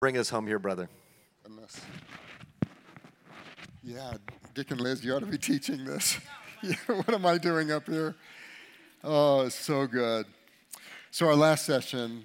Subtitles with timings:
[0.00, 0.88] Bring us home here, brother.
[1.42, 1.78] Goodness.
[3.82, 4.14] Yeah,
[4.54, 6.18] Dick and Liz, you ought to be teaching this.
[6.86, 8.14] what am I doing up here?
[9.04, 10.24] Oh, it's so good.
[11.10, 12.24] So, our last session,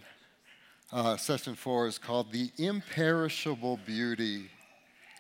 [0.94, 4.50] uh, session four, is called The Imperishable Beauty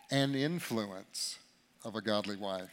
[0.09, 1.39] and Influence
[1.83, 2.71] of a Godly Wife.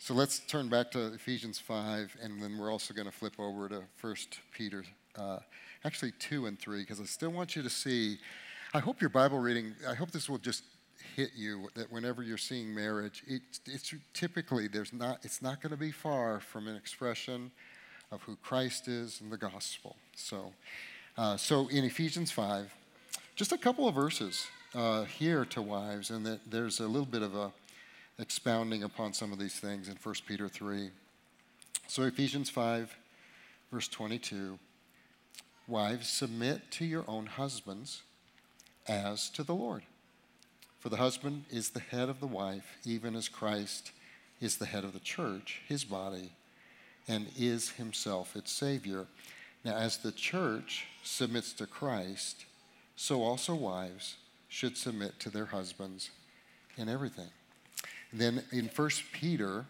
[0.00, 3.68] So, let's turn back to Ephesians 5, and then we're also going to flip over
[3.68, 4.16] to 1
[4.50, 4.82] Peter,
[5.16, 5.38] uh,
[5.84, 8.18] actually 2 and 3, because I still want you to see.
[8.76, 10.62] I hope your Bible reading, I hope this will just
[11.14, 15.70] hit you that whenever you're seeing marriage, it, it's typically there's not it's not going
[15.70, 17.52] to be far from an expression
[18.12, 19.96] of who Christ is and the gospel.
[20.14, 20.52] So,
[21.16, 22.70] uh, so in Ephesians five,
[23.34, 27.22] just a couple of verses uh, here to wives, and that there's a little bit
[27.22, 27.52] of a
[28.18, 30.90] expounding upon some of these things in 1 Peter three.
[31.88, 32.94] So Ephesians five,
[33.72, 34.58] verse twenty-two.
[35.66, 38.02] Wives, submit to your own husbands
[38.88, 39.82] as to the Lord.
[40.80, 43.90] For the husband is the head of the wife, even as Christ
[44.40, 46.32] is the head of the church, his body,
[47.08, 49.06] and is himself its Savior.
[49.64, 52.44] Now, as the church submits to Christ,
[52.94, 54.16] so also wives
[54.48, 56.10] should submit to their husbands
[56.76, 57.30] in everything.
[58.12, 59.64] then in 1 Peter,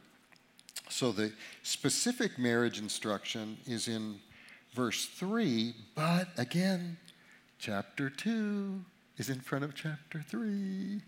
[0.89, 4.21] so the specific marriage instruction is in
[4.75, 6.99] verse 3, but again,
[7.59, 8.85] chapter 2
[9.19, 11.01] is in front of chapter 3.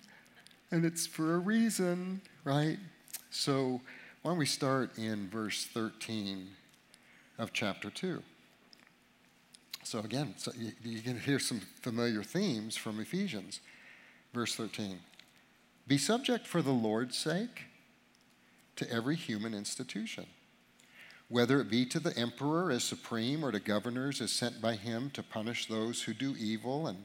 [0.70, 2.78] And it's for a reason, right?
[3.31, 3.81] So
[4.23, 6.48] why don't we start in verse 13
[7.39, 8.23] of chapter 2?
[9.84, 13.61] So again, so you, you can hear some familiar themes from Ephesians.
[14.34, 14.98] Verse 13
[15.87, 17.65] Be subject for the Lord's sake
[18.77, 20.27] to every human institution,
[21.28, 25.11] whether it be to the emperor as supreme or to governors as sent by him
[25.15, 27.05] to punish those who do evil and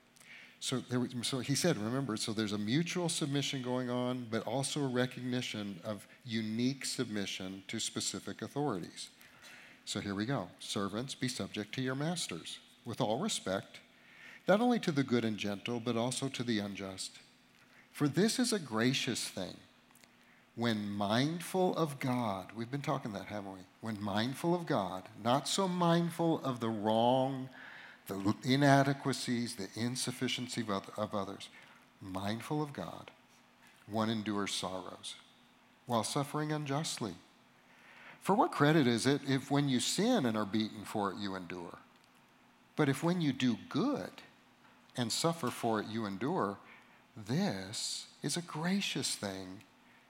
[0.61, 4.83] So, there, so he said, remember, so there's a mutual submission going on, but also
[4.83, 9.09] a recognition of unique submission to specific authorities.
[9.85, 10.49] So here we go.
[10.59, 13.79] Servants, be subject to your masters with all respect,
[14.47, 17.17] not only to the good and gentle, but also to the unjust.
[17.91, 19.57] For this is a gracious thing.
[20.55, 23.61] When mindful of God, we've been talking that, haven't we?
[23.81, 27.49] When mindful of God, not so mindful of the wrong
[28.07, 31.49] the inadequacies, the insufficiency of others,
[32.01, 33.11] mindful of God,
[33.87, 35.15] one endures sorrows
[35.85, 37.13] while suffering unjustly.
[38.21, 41.35] For what credit is it if when you sin and are beaten for it you
[41.35, 41.79] endure?
[42.75, 44.11] But if when you do good
[44.95, 46.57] and suffer for it you endure,
[47.15, 49.61] this is a gracious thing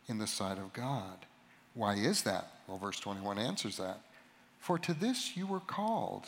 [0.08, 1.25] in the sight of God.
[1.73, 2.47] Why is that?
[2.68, 4.02] Well, verse 21 answers that.
[4.59, 6.28] For to this you were called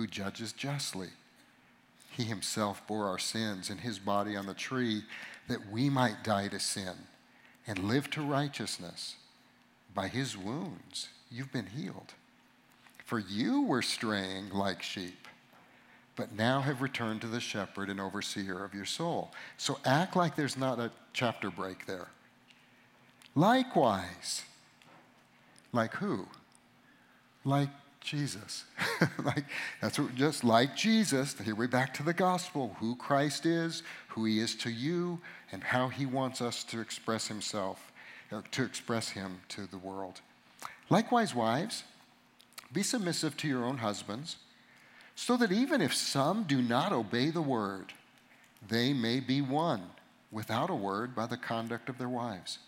[0.00, 1.08] who judges justly.
[2.10, 5.02] He himself bore our sins in his body on the tree
[5.46, 6.94] that we might die to sin
[7.66, 9.16] and live to righteousness.
[9.94, 12.14] By his wounds, you've been healed.
[13.04, 15.28] For you were straying like sheep,
[16.16, 19.30] but now have returned to the shepherd and overseer of your soul.
[19.58, 22.08] So act like there's not a chapter break there.
[23.34, 24.44] Likewise,
[25.72, 26.26] like who?
[27.44, 27.68] Like
[28.00, 28.64] Jesus.
[29.24, 29.44] like
[29.80, 31.36] that's what, just like Jesus.
[31.38, 35.20] Here we're back to the gospel, who Christ is, who he is to you,
[35.52, 37.92] and how he wants us to express himself,
[38.32, 40.20] uh, to express him to the world.
[40.88, 41.84] Likewise, wives,
[42.72, 44.36] be submissive to your own husbands,
[45.14, 47.92] so that even if some do not obey the word,
[48.66, 49.82] they may be won
[50.32, 52.58] without a word by the conduct of their wives.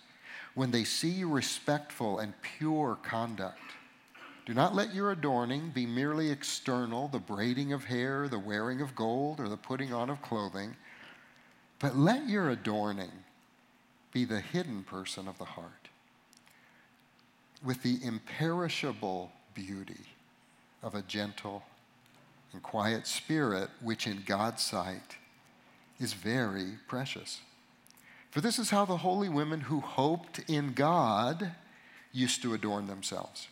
[0.55, 3.61] When they see you respectful and pure conduct,
[4.45, 8.97] do not let your adorning be merely external, the braiding of hair, the wearing of
[8.97, 10.77] gold, or the putting on of clothing,
[11.79, 13.11] but let your adorning
[14.13, 15.89] be the hidden person of the heart,
[17.65, 20.07] with the imperishable beauty
[20.83, 21.63] of a gentle
[22.53, 25.17] and quiet spirit, which in God's sight
[26.01, 27.41] is very precious.
[28.31, 31.53] For this is how the holy women who hoped in God
[32.13, 33.47] used to adorn themselves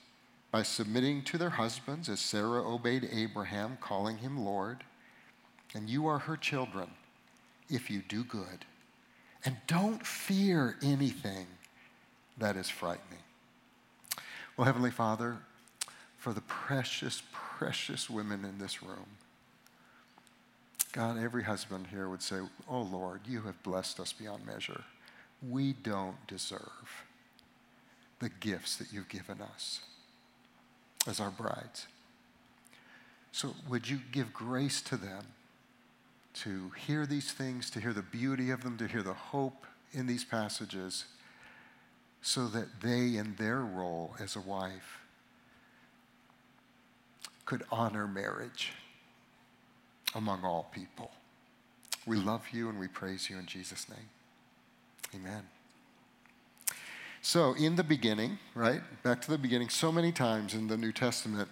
[0.50, 4.82] by submitting to their husbands, as Sarah obeyed Abraham, calling him Lord.
[5.75, 6.91] And you are her children
[7.69, 8.64] if you do good.
[9.44, 11.47] And don't fear anything
[12.38, 13.23] that is frightening.
[14.56, 15.38] Well, Heavenly Father,
[16.19, 19.06] for the precious, precious women in this room,
[20.93, 24.82] God, every husband here would say, Oh Lord, you have blessed us beyond measure.
[25.49, 27.05] We don't deserve
[28.19, 29.81] the gifts that you've given us
[31.06, 31.87] as our brides.
[33.32, 35.25] So, would you give grace to them
[36.35, 40.06] to hear these things, to hear the beauty of them, to hear the hope in
[40.06, 41.05] these passages,
[42.23, 45.00] so that they, in their role as a wife,
[47.47, 48.73] could honor marriage
[50.14, 51.11] among all people.
[52.06, 54.08] We love you and we praise you in Jesus' name.
[55.14, 55.43] Amen.
[57.23, 58.81] So, in the beginning, right?
[59.03, 61.49] Back to the beginning, so many times in the New Testament,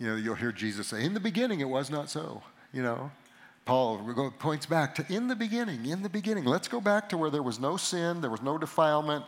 [0.00, 2.42] you know, you'll hear Jesus say, In the beginning, it was not so.
[2.72, 3.12] You know,
[3.64, 6.44] Paul points back to in the beginning, in the beginning.
[6.44, 9.24] Let's go back to where there was no sin, there was no defilement.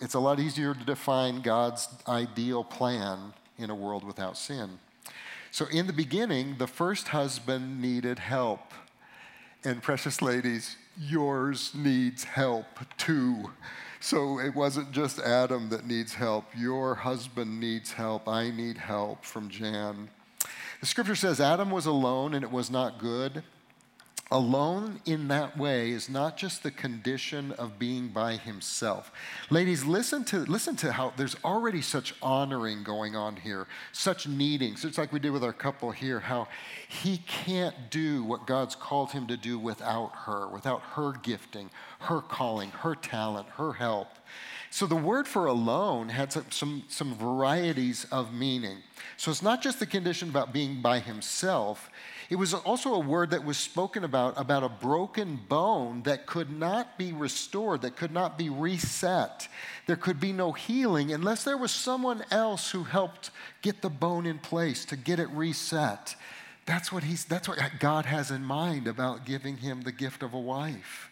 [0.00, 4.78] It's a lot easier to define God's ideal plan in a world without sin.
[5.50, 8.72] So, in the beginning, the first husband needed help.
[9.64, 12.66] And, precious ladies, yours needs help
[12.96, 13.50] too.
[14.00, 16.46] So, it wasn't just Adam that needs help.
[16.56, 18.26] Your husband needs help.
[18.26, 20.08] I need help from Jan.
[20.80, 23.42] The scripture says Adam was alone and it was not good.
[24.32, 29.10] Alone in that way is not just the condition of being by himself.
[29.50, 34.76] Ladies, listen to, listen to how there's already such honoring going on here, such needing.
[34.76, 36.46] So it's like we did with our couple here, how
[36.88, 41.68] he can't do what God's called him to do without her, without her gifting,
[41.98, 44.10] her calling, her talent, her help.
[44.70, 48.78] So the word for alone had some, some, some varieties of meaning.
[49.16, 51.90] So it's not just the condition about being by himself,
[52.30, 56.48] it was also a word that was spoken about, about a broken bone that could
[56.48, 59.48] not be restored, that could not be reset.
[59.88, 63.32] There could be no healing unless there was someone else who helped
[63.62, 66.14] get the bone in place, to get it reset.
[66.66, 70.32] That's what, he's, that's what God has in mind about giving him the gift of
[70.32, 71.09] a wife.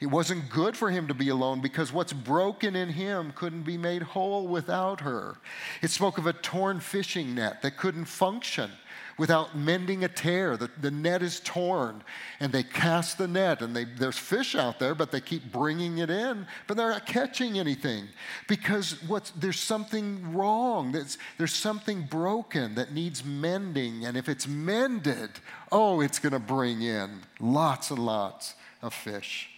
[0.00, 3.76] It wasn't good for him to be alone because what's broken in him couldn't be
[3.76, 5.38] made whole without her.
[5.82, 8.70] It spoke of a torn fishing net that couldn't function
[9.18, 10.56] without mending a tear.
[10.56, 12.02] The, the net is torn,
[12.38, 15.98] and they cast the net, and they, there's fish out there, but they keep bringing
[15.98, 18.06] it in, but they're not catching anything
[18.46, 20.92] because what's, there's something wrong.
[20.92, 25.30] There's, there's something broken that needs mending, and if it's mended,
[25.72, 29.50] oh, it's going to bring in lots and lots of fish.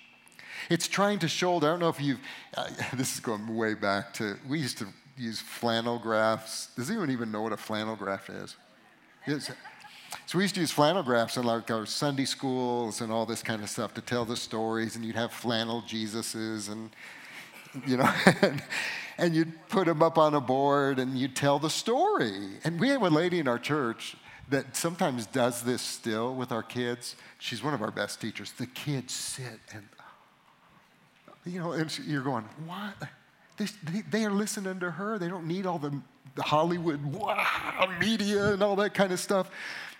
[0.68, 1.68] It's trying to shoulder.
[1.68, 2.20] I don't know if you've,
[2.56, 4.86] uh, this is going way back to, we used to
[5.16, 6.68] use flannel graphs.
[6.76, 8.56] Does anyone even know what a flannel graph is?
[9.26, 9.50] It's,
[10.26, 13.42] so we used to use flannel graphs in like our Sunday schools and all this
[13.42, 16.90] kind of stuff to tell the stories, and you'd have flannel Jesuses and
[17.86, 18.10] you know,
[18.42, 18.62] and,
[19.18, 22.48] and, you'd put them up on a board and you'd tell the story.
[22.64, 24.16] And we have a lady in our church
[24.48, 27.14] that sometimes does this still with our kids.
[27.38, 28.52] She's one of our best teachers.
[28.52, 29.86] The kids sit and,
[31.44, 32.94] you know, and you're going, what?
[33.56, 35.18] They, they, are listening to her.
[35.18, 35.92] They don't need all the,
[36.34, 39.50] the Hollywood wow, media and all that kind of stuff.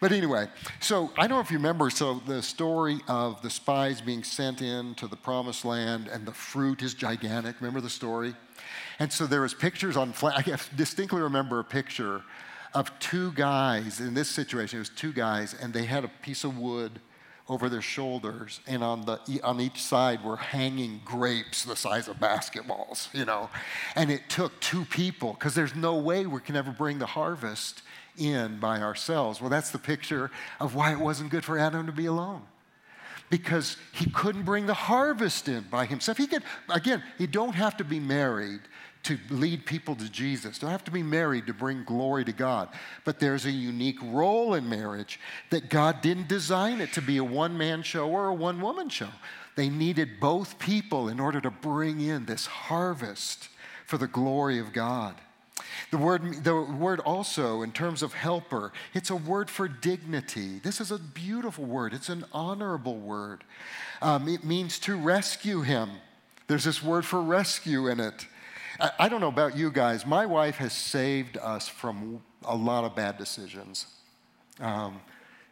[0.00, 0.48] But anyway,
[0.80, 4.62] so I don't know if you remember, so the story of the spies being sent
[4.62, 7.56] in to the promised land and the fruit is gigantic.
[7.60, 8.34] Remember the story?
[8.98, 10.42] And so there was pictures on, I
[10.74, 12.22] distinctly remember a picture
[12.72, 14.78] of two guys in this situation.
[14.78, 17.00] It was two guys, and they had a piece of wood
[17.50, 22.16] over their shoulders, and on, the, on each side were hanging grapes the size of
[22.18, 23.50] basketballs, you know.
[23.96, 27.82] And it took two people, because there's no way we can ever bring the harvest
[28.16, 29.40] in by ourselves.
[29.40, 30.30] Well, that's the picture
[30.60, 32.42] of why it wasn't good for Adam to be alone.
[33.30, 36.18] Because he couldn't bring the harvest in by himself.
[36.18, 38.60] He could, again, you don't have to be married
[39.04, 40.58] to lead people to Jesus.
[40.58, 42.68] Don't have to be married to bring glory to God.
[43.04, 45.18] But there's a unique role in marriage
[45.50, 48.88] that God didn't design it to be a one man show or a one woman
[48.88, 49.08] show.
[49.56, 53.48] They needed both people in order to bring in this harvest
[53.86, 55.16] for the glory of God.
[55.90, 60.58] The word, the word also, in terms of helper, it's a word for dignity.
[60.58, 63.44] This is a beautiful word, it's an honorable word.
[64.00, 65.90] Um, it means to rescue him.
[66.46, 68.26] There's this word for rescue in it.
[68.80, 70.06] I, don't know about you guys.
[70.06, 73.86] My wife has saved us from a lot of bad decisions.
[74.58, 75.00] Um,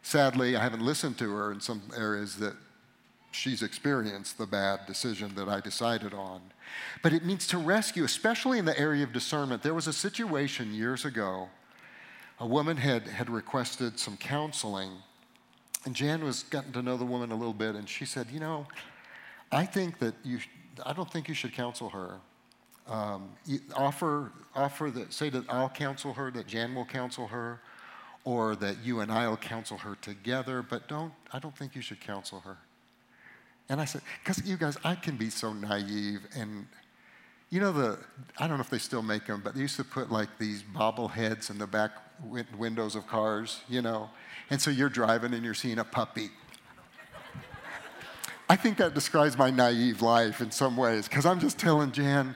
[0.01, 2.55] sadly, I haven't listened to her in some areas that
[3.31, 6.41] she's experienced the bad decision that I decided on.
[7.03, 9.61] But it means to rescue, especially in the area of discernment.
[9.61, 11.49] There was a situation years ago.
[12.39, 14.91] A woman had, had requested some counseling,
[15.85, 18.39] and Jan was getting to know the woman a little bit, and she said, You
[18.39, 18.65] know,
[19.51, 20.39] I think that you,
[20.85, 22.19] I don't think you should counsel her.
[22.89, 23.29] Um,
[23.75, 27.61] offer, offer that, say that I'll counsel her, that Jan will counsel her,
[28.25, 31.81] or that you and I will counsel her together, but don't, I don't think you
[31.81, 32.57] should counsel her.
[33.69, 36.21] And I said, because you guys, I can be so naive.
[36.35, 36.65] And
[37.51, 37.99] you know, the,
[38.37, 40.63] I don't know if they still make them, but they used to put like these
[40.63, 41.91] bobbleheads in the back
[42.57, 44.09] windows of cars, you know.
[44.49, 46.29] And so you're driving and you're seeing a puppy.
[48.49, 52.35] I think that describes my naive life in some ways, because I'm just telling Jan,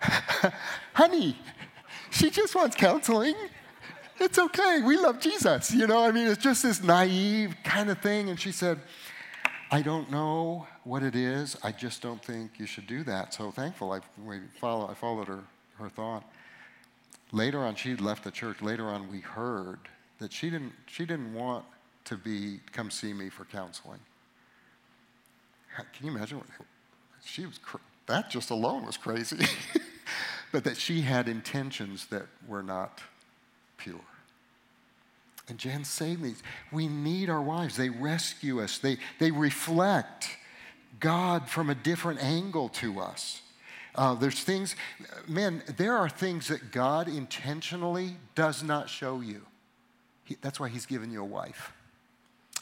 [0.94, 1.36] honey,
[2.10, 3.34] she just wants counseling.
[4.20, 4.80] It's okay.
[4.84, 5.72] We love Jesus.
[5.72, 8.30] You know, I mean, it's just this naive kind of thing.
[8.30, 8.80] And she said,
[9.70, 11.56] I don't know what it is.
[11.62, 13.34] I just don't think you should do that.
[13.34, 14.00] So thankful I,
[14.60, 15.44] follow, I followed her,
[15.78, 16.24] her thought.
[17.30, 18.62] Later on, she left the church.
[18.62, 19.80] Later on, we heard
[20.18, 21.64] that she didn't, she didn't want
[22.06, 24.00] to be, come see me for counseling.
[25.76, 26.38] Can you imagine?
[26.38, 26.46] What,
[27.24, 27.60] she was,
[28.06, 29.44] that just alone was crazy.
[30.52, 33.00] but that she had intentions that were not
[33.76, 34.00] pure.
[35.48, 36.34] And Jan saved me.
[36.70, 37.76] We need our wives.
[37.76, 40.28] They rescue us, they, they reflect
[41.00, 43.42] God from a different angle to us.
[43.94, 44.76] Uh, there's things,
[45.26, 49.42] man, there are things that God intentionally does not show you.
[50.24, 51.72] He, that's why He's given you a wife.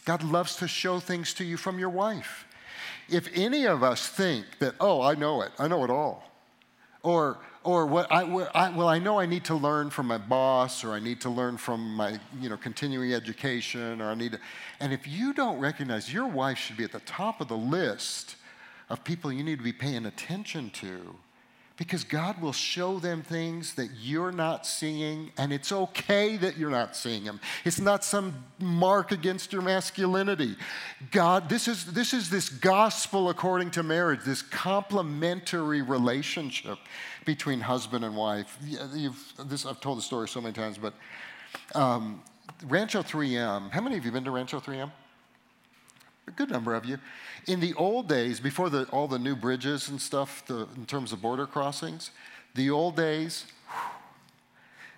[0.05, 2.47] God loves to show things to you from your wife.
[3.09, 6.25] If any of us think that, oh, I know it, I know it all,
[7.03, 10.85] or, or what I, I, well, I know I need to learn from my boss,
[10.85, 14.39] or I need to learn from my, you know, continuing education, or I need to.
[14.79, 18.37] And if you don't recognize your wife should be at the top of the list
[18.89, 21.17] of people you need to be paying attention to,
[21.77, 26.71] because God will show them things that you're not seeing, and it's okay that you're
[26.71, 27.39] not seeing them.
[27.65, 30.57] It's not some mark against your masculinity.
[31.11, 36.79] God, this is this, is this gospel according to marriage, this complementary relationship
[37.27, 38.57] between husband and wife.
[38.95, 40.95] You've, this, I've told the story so many times, but
[41.75, 42.23] um,
[42.67, 44.91] Rancho 3M, how many of you been to Rancho 3M?
[46.29, 46.99] A good number of you.
[47.47, 51.13] In the old days, before the, all the new bridges and stuff, the, in terms
[51.13, 52.11] of border crossings,
[52.55, 53.47] the old days,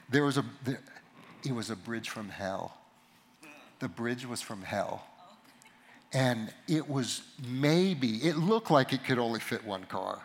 [0.08, 0.80] there was a, there,
[1.44, 2.78] it was a bridge from hell.
[3.80, 5.04] The bridge was from hell.
[6.12, 10.22] And it was maybe, it looked like it could only fit one car.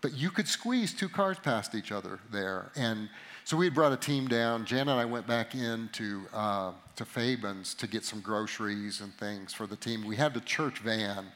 [0.00, 2.70] But you could squeeze two cars past each other there.
[2.76, 3.08] And
[3.44, 4.64] so we had brought a team down.
[4.64, 9.12] Jan and I went back in to, uh, to Fabens to get some groceries and
[9.14, 10.04] things for the team.
[10.04, 11.26] We had the church van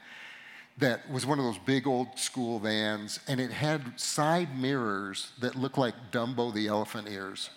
[0.79, 5.57] that was one of those big old school vans, and it had side mirrors that
[5.57, 7.51] looked like Dumbo the elephant ears.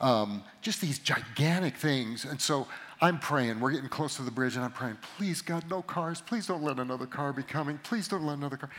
[0.00, 2.24] Um, just these gigantic things.
[2.24, 2.66] And so
[3.00, 3.60] I'm praying.
[3.60, 6.20] We're getting close to the bridge, and I'm praying, please, God, no cars.
[6.20, 7.78] Please don't let another car be coming.
[7.84, 8.70] Please don't let another car.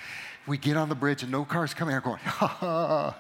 [0.46, 1.96] We get on the bridge, and no cars coming.
[1.96, 3.18] I'm going, ha ha.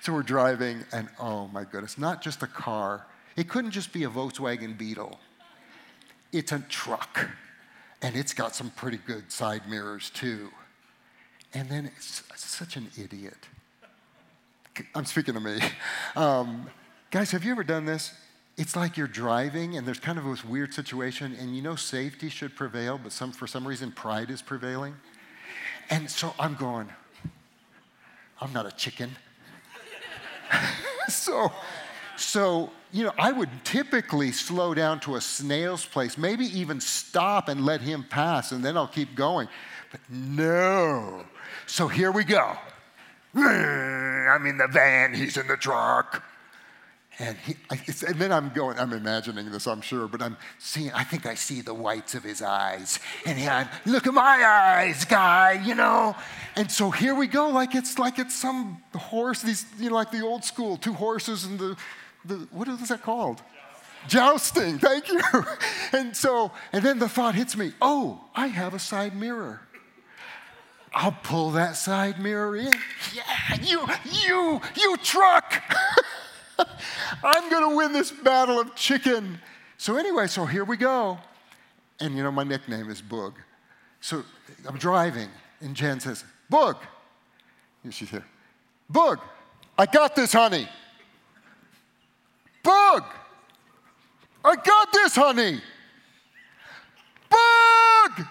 [0.00, 3.06] So we're driving, and oh my goodness, not just a car.
[3.36, 5.18] It couldn't just be a Volkswagen Beetle,
[6.32, 7.28] it's a truck,
[8.02, 10.50] and it's got some pretty good side mirrors too.
[11.54, 13.46] And then it's, such an idiot.
[14.94, 15.60] I'm speaking to me.
[16.16, 16.66] Um,
[17.12, 18.12] guys, have you ever done this?
[18.56, 22.28] It's like you're driving and there's kind of this weird situation, and you know safety
[22.28, 24.96] should prevail, but some, for some reason pride is prevailing.
[25.90, 26.88] And so I'm going,
[28.40, 29.10] I'm not a chicken.
[31.12, 31.50] so,
[32.16, 37.48] so, you know, I would typically slow down to a snail's place, maybe even stop
[37.48, 39.48] and let him pass, and then I'll keep going.
[39.90, 41.24] But no.
[41.66, 42.56] So here we go.
[43.34, 46.22] I'm in the van, he's in the truck.
[47.20, 47.56] And, he,
[48.06, 51.34] and, then I'm going, I'm imagining this, I'm sure, but I'm seeing, I think I
[51.34, 53.00] see the whites of his eyes.
[53.26, 56.14] And I'm, look at my eyes, guy, you know?
[56.54, 60.12] And so here we go, like it's like it's some horse, these, you know, like
[60.12, 61.76] the old school, two horses and the,
[62.24, 63.42] the what is that called?
[64.06, 65.20] Jousting, thank you.
[65.90, 69.62] And so, and then the thought hits me, oh, I have a side mirror.
[70.94, 72.72] I'll pull that side mirror in.
[73.14, 75.62] Yeah, you, you, you truck.
[77.22, 79.38] I'm going to win this battle of chicken.
[79.76, 81.18] So, anyway, so here we go.
[82.00, 83.34] And you know, my nickname is Boog.
[84.00, 84.24] So
[84.66, 85.28] I'm driving,
[85.60, 86.76] and Jan says, Boog.
[87.84, 88.24] And she's here.
[88.92, 89.20] Boog.
[89.76, 90.68] I got this, honey.
[92.62, 93.04] Bug!
[94.44, 95.60] I got this, honey.
[97.30, 98.26] Bug!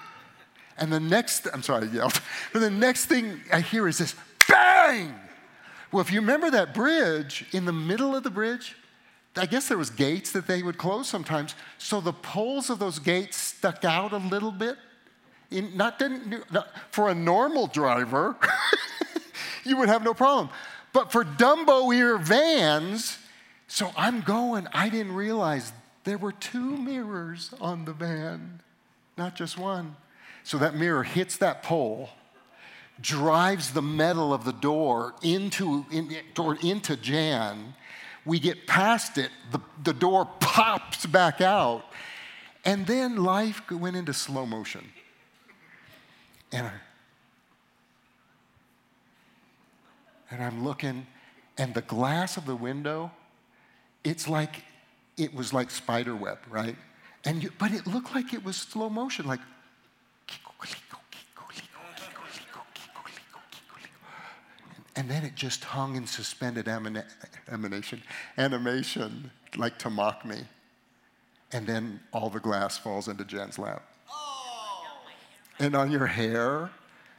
[0.77, 2.21] And the next, I'm sorry, I yelled.
[2.53, 4.13] But the next thing I hear is this
[4.47, 5.13] bang!
[5.91, 8.75] Well, if you remember that bridge, in the middle of the bridge,
[9.35, 11.55] I guess there was gates that they would close sometimes.
[11.77, 14.77] So the poles of those gates stuck out a little bit.
[15.49, 18.35] In, not, didn't, not for a normal driver,
[19.63, 20.49] you would have no problem.
[20.91, 23.17] But for Dumbo ear vans,
[23.67, 25.71] so I'm going, I didn't realize
[26.03, 28.61] there were two mirrors on the van,
[29.17, 29.95] not just one.
[30.43, 32.09] So that mirror hits that pole,
[33.01, 36.15] drives the metal of the door into, in,
[36.61, 37.75] into Jan.
[38.25, 41.83] We get past it, the, the door pops back out,
[42.65, 44.83] and then life went into slow motion.
[46.51, 46.73] And, I,
[50.31, 51.07] and I'm looking,
[51.57, 53.11] and the glass of the window,
[54.03, 54.63] it's like,
[55.17, 56.75] it was like spider web, right?
[57.25, 59.39] And you, but it looked like it was slow motion, like
[64.97, 68.01] and then it just hung in suspended emanation,
[68.37, 70.39] animation, like to mock me.
[71.51, 73.83] And then all the glass falls into Jen's lap.
[74.11, 74.83] Oh.
[75.59, 76.71] And on your hair,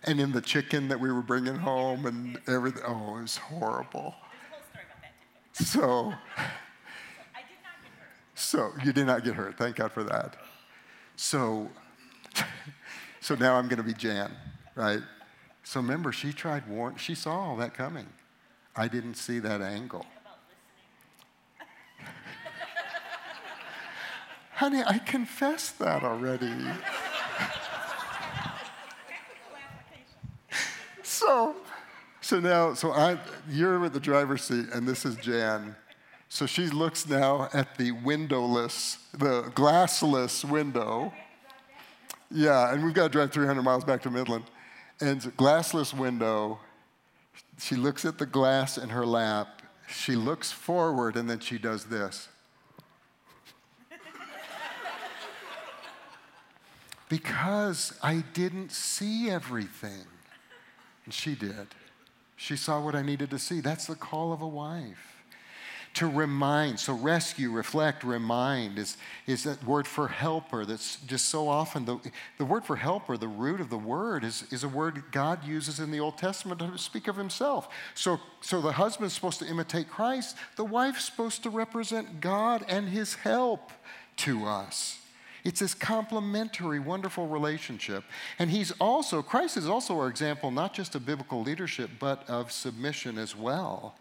[0.02, 2.82] and in the chicken that we were bringing home, and everything.
[2.84, 4.14] Oh, it was horrible.
[5.52, 6.12] So,
[8.34, 9.56] so you did not get hurt.
[9.56, 10.36] Thank God for that.
[11.14, 11.68] So,
[13.20, 14.32] so now I'm going to be Jan,
[14.74, 15.00] right?
[15.68, 16.96] So remember, she tried warn.
[16.96, 18.06] She saw all that coming.
[18.74, 20.06] I didn't see that angle.
[24.54, 26.50] Honey, I confessed that already.
[31.02, 31.54] so,
[32.22, 33.18] so now, so I,
[33.50, 35.76] you're at the driver's seat, and this is Jan.
[36.30, 41.12] So she looks now at the windowless, the glassless window.
[42.30, 44.44] Yeah, and we've got to drive 300 miles back to Midland
[45.00, 46.58] and glassless window.
[47.58, 49.62] She looks at the glass in her lap.
[49.88, 52.28] She looks forward and then she does this.
[57.08, 60.04] because I didn't see everything.
[61.04, 61.68] And she did.
[62.36, 63.60] She saw what I needed to see.
[63.60, 65.17] That's the call of a wife
[65.94, 66.78] to remind.
[66.78, 68.96] So, rescue, reflect, remind is,
[69.26, 71.98] is that word for helper that's just so often the,
[72.38, 75.80] the word for helper, the root of the word, is, is a word God uses
[75.80, 77.68] in the Old Testament to speak of himself.
[77.94, 82.88] So, so the husband's supposed to imitate Christ, the wife's supposed to represent God and
[82.88, 83.72] his help
[84.18, 84.98] to us.
[85.44, 88.04] It's this complementary, wonderful relationship.
[88.38, 92.52] And he's also, Christ is also our example, not just of biblical leadership, but of
[92.52, 93.94] submission as well.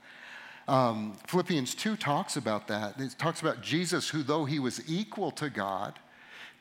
[0.68, 3.00] Um, Philippians 2 talks about that.
[3.00, 5.94] It talks about Jesus, who, though he was equal to God,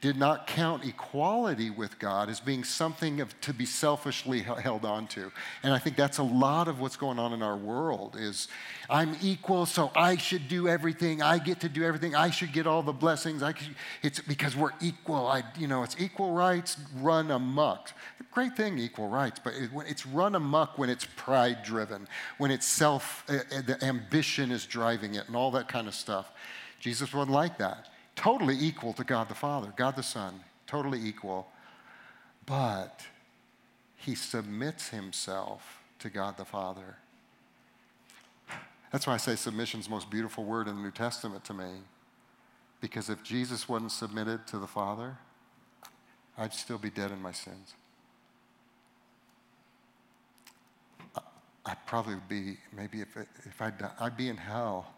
[0.03, 5.07] did not count equality with God as being something of, to be selfishly held on
[5.09, 5.33] to.
[5.62, 8.49] And I think that's a lot of what's going on in our world is
[8.90, 11.23] I'm equal, so I should do everything.
[11.23, 12.14] I get to do everything.
[12.14, 13.42] I should get all the blessings.
[13.42, 13.55] I
[14.03, 15.27] it's because we're equal.
[15.27, 17.90] I, you know, it's equal rights run amok.
[18.37, 22.66] Great thing, equal rights, but it, it's run amok when it's pride driven, when it's
[22.66, 26.31] self, uh, the ambition is driving it and all that kind of stuff.
[26.79, 31.46] Jesus wasn't like that totally equal to God the Father, God the Son, totally equal.
[32.44, 33.01] But
[33.96, 36.96] he submits himself to God the Father.
[38.92, 41.55] That's why I say submission is the most beautiful word in the New Testament to
[41.55, 41.70] me.
[42.83, 45.16] Because if Jesus wasn't submitted to the Father,
[46.37, 47.72] I'd still be dead in my sins.
[51.66, 54.94] I'd probably be, maybe if, if I'd, I'd be in hell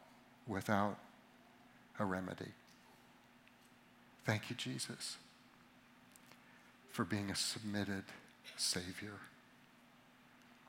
[0.47, 0.99] without
[1.99, 2.53] a remedy.
[4.25, 5.17] Thank you, Jesus,
[6.91, 8.05] for being a submitted
[8.57, 9.15] Savior.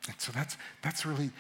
[0.08, 1.32] And so that's, that's really,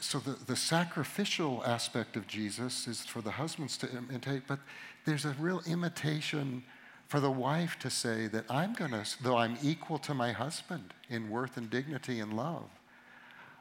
[0.00, 4.58] so the, the sacrificial aspect of Jesus is for the husbands to imitate, but
[5.06, 6.64] there's a real imitation
[7.06, 10.92] for the wife to say that I'm going to, though I'm equal to my husband
[11.08, 12.68] in worth and dignity and love,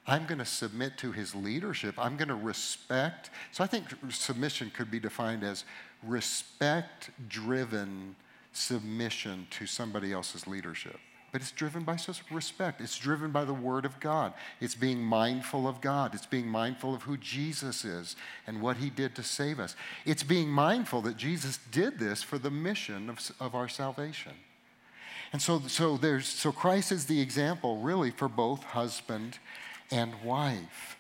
[0.08, 1.96] I'm going to submit to his leadership.
[1.98, 3.30] I'm going to respect.
[3.52, 5.66] So I think submission could be defined as
[6.02, 8.16] respect driven
[8.54, 10.98] submission to somebody else's leadership.
[11.32, 11.98] But it's driven by
[12.32, 12.80] respect.
[12.80, 14.34] It's driven by the Word of God.
[14.62, 16.16] It's being mindful of God.
[16.16, 18.16] It's being mindful of who Jesus is
[18.48, 19.76] and what He did to save us.
[20.06, 24.32] It's being mindful that Jesus did this for the mission of, of our salvation.
[25.34, 29.38] And so, so, there's, so Christ is the example, really, for both husband
[29.92, 30.98] and wife.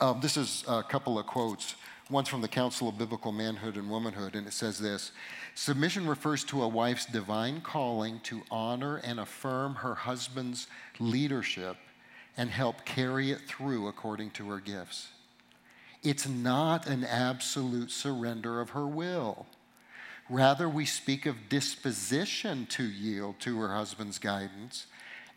[0.00, 1.74] Um, this is a couple of quotes.
[2.10, 5.12] One's from the Council of Biblical Manhood and Womanhood, and it says this
[5.54, 10.66] Submission refers to a wife's divine calling to honor and affirm her husband's
[10.98, 11.76] leadership
[12.36, 15.08] and help carry it through according to her gifts.
[16.02, 19.46] It's not an absolute surrender of her will.
[20.28, 24.86] Rather, we speak of disposition to yield to her husband's guidance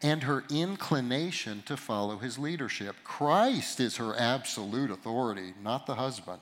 [0.02, 2.96] and her inclination to follow his leadership.
[3.04, 6.42] Christ is her absolute authority, not the husband.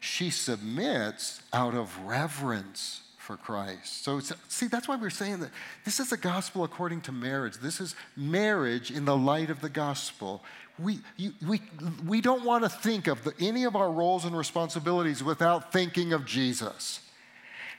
[0.00, 4.04] She submits out of reverence for Christ.
[4.04, 5.50] So, see, that's why we're saying that
[5.84, 7.56] this is a gospel according to marriage.
[7.56, 10.44] This is marriage in the light of the gospel.
[10.78, 11.60] We, you, we,
[12.06, 16.12] we don't want to think of the, any of our roles and responsibilities without thinking
[16.12, 17.00] of Jesus.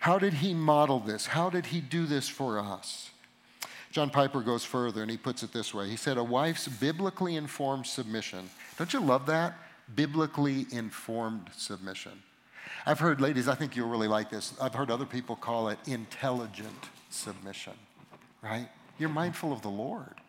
[0.01, 1.27] How did he model this?
[1.27, 3.11] How did he do this for us?
[3.97, 7.35] John Piper goes further and he puts it this way He said, A wife's biblically
[7.35, 8.47] informed submission.
[8.77, 9.55] Don't you love that?
[9.95, 12.11] Biblically informed submission.
[12.85, 14.53] I've heard, ladies, I think you'll really like this.
[14.61, 17.73] I've heard other people call it intelligent submission,
[18.43, 18.69] right?
[18.99, 20.21] You're mindful of the Lord.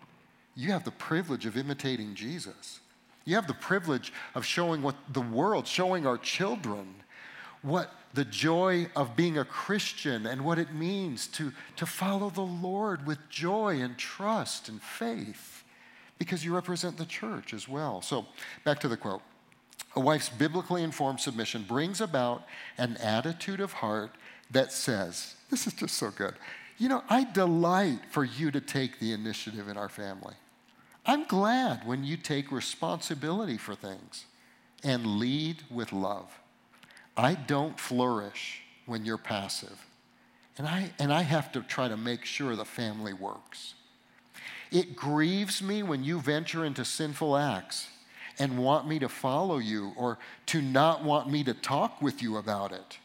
[0.57, 2.81] You have the privilege of imitating Jesus.
[3.27, 6.95] You have the privilege of showing what the world, showing our children
[7.61, 12.41] what the joy of being a Christian and what it means to, to follow the
[12.41, 15.65] Lord with joy and trust and faith
[16.19, 18.03] because you represent the church as well.
[18.03, 18.27] So,
[18.65, 19.23] back to the quote.
[19.97, 22.45] A wife's biblically informed submission brings about
[22.77, 24.11] an attitude of heart
[24.51, 26.35] that says, This is just so good.
[26.79, 30.35] You know, I delight for you to take the initiative in our family.
[31.05, 34.27] I'm glad when you take responsibility for things
[34.85, 36.31] and lead with love.
[37.19, 39.85] I don't flourish when you're passive.
[40.57, 43.75] And I, and I have to try to make sure the family works.
[44.71, 47.89] It grieves me when you venture into sinful acts
[48.39, 52.37] and want me to follow you or to not want me to talk with you
[52.37, 52.99] about it.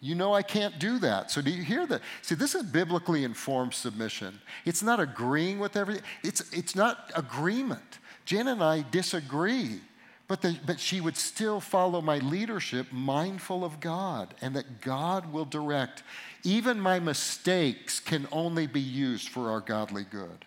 [0.00, 1.30] You know I can't do that.
[1.30, 2.00] So do you hear that?
[2.22, 4.40] See, this is biblically informed submission.
[4.64, 6.02] It's not agreeing with everything.
[6.24, 7.98] It's, it's not agreement.
[8.24, 9.80] Jen and I disagree
[10.32, 15.30] but, the, but she would still follow my leadership, mindful of God, and that God
[15.30, 16.02] will direct.
[16.42, 20.46] Even my mistakes can only be used for our godly good.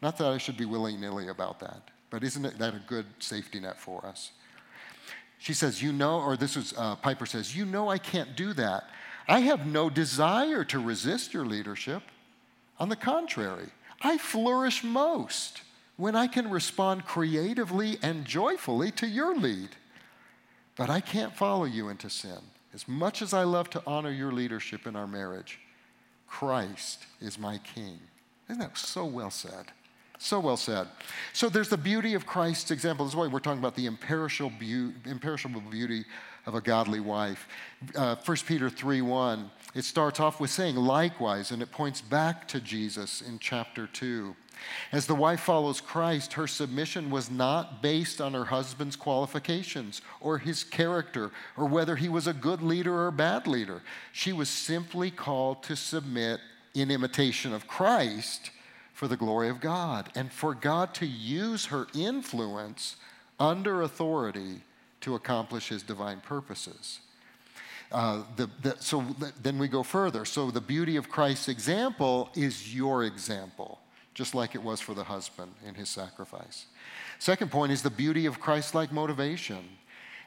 [0.00, 3.60] Not that I should be willy nilly about that, but isn't that a good safety
[3.60, 4.30] net for us?
[5.36, 8.54] She says, You know, or this is, uh, Piper says, You know, I can't do
[8.54, 8.84] that.
[9.28, 12.02] I have no desire to resist your leadership.
[12.78, 13.68] On the contrary,
[14.00, 15.60] I flourish most
[15.96, 19.70] when I can respond creatively and joyfully to your lead.
[20.76, 22.38] But I can't follow you into sin.
[22.74, 25.58] As much as I love to honor your leadership in our marriage,
[26.26, 27.98] Christ is my king.
[28.48, 29.72] Isn't that so well said?
[30.18, 30.88] So well said.
[31.32, 33.04] So there's the beauty of Christ's example.
[33.04, 34.52] This is why we're talking about the imperishable,
[35.04, 36.04] imperishable beauty
[36.46, 37.48] of a godly wife.
[37.94, 42.48] Uh, 1 Peter 3 1, it starts off with saying, likewise, and it points back
[42.48, 44.34] to Jesus in chapter 2.
[44.92, 50.38] As the wife follows Christ, her submission was not based on her husband's qualifications or
[50.38, 53.82] his character or whether he was a good leader or a bad leader.
[54.12, 56.40] She was simply called to submit
[56.74, 58.50] in imitation of Christ
[58.92, 62.96] for the glory of God and for God to use her influence
[63.38, 64.62] under authority
[65.02, 67.00] to accomplish his divine purposes.
[67.92, 69.04] Uh, the, the, so
[69.42, 70.24] then we go further.
[70.24, 73.78] So the beauty of Christ's example is your example
[74.16, 76.64] just like it was for the husband in his sacrifice.
[77.18, 79.62] Second point is the beauty of Christ like motivation.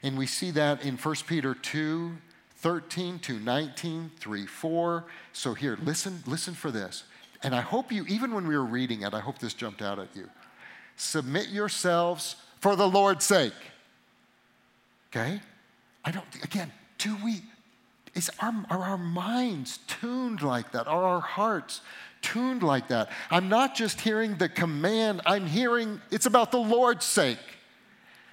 [0.04, 2.16] And we see that in 1 Peter 2
[2.58, 5.06] 13 to 19, 3 4.
[5.34, 7.04] So here, listen, listen for this.
[7.42, 9.98] And I hope you, even when we were reading it, I hope this jumped out
[9.98, 10.30] at you.
[10.96, 13.54] Submit yourselves for the Lord's sake.
[15.10, 15.42] Okay?
[16.06, 17.42] I don't, again, do we,
[18.14, 20.86] is our, are our minds tuned like that?
[20.86, 21.82] Are our hearts
[22.22, 23.10] tuned like that.
[23.30, 27.40] I'm not just hearing the command, I'm hearing it's about the Lord's sake.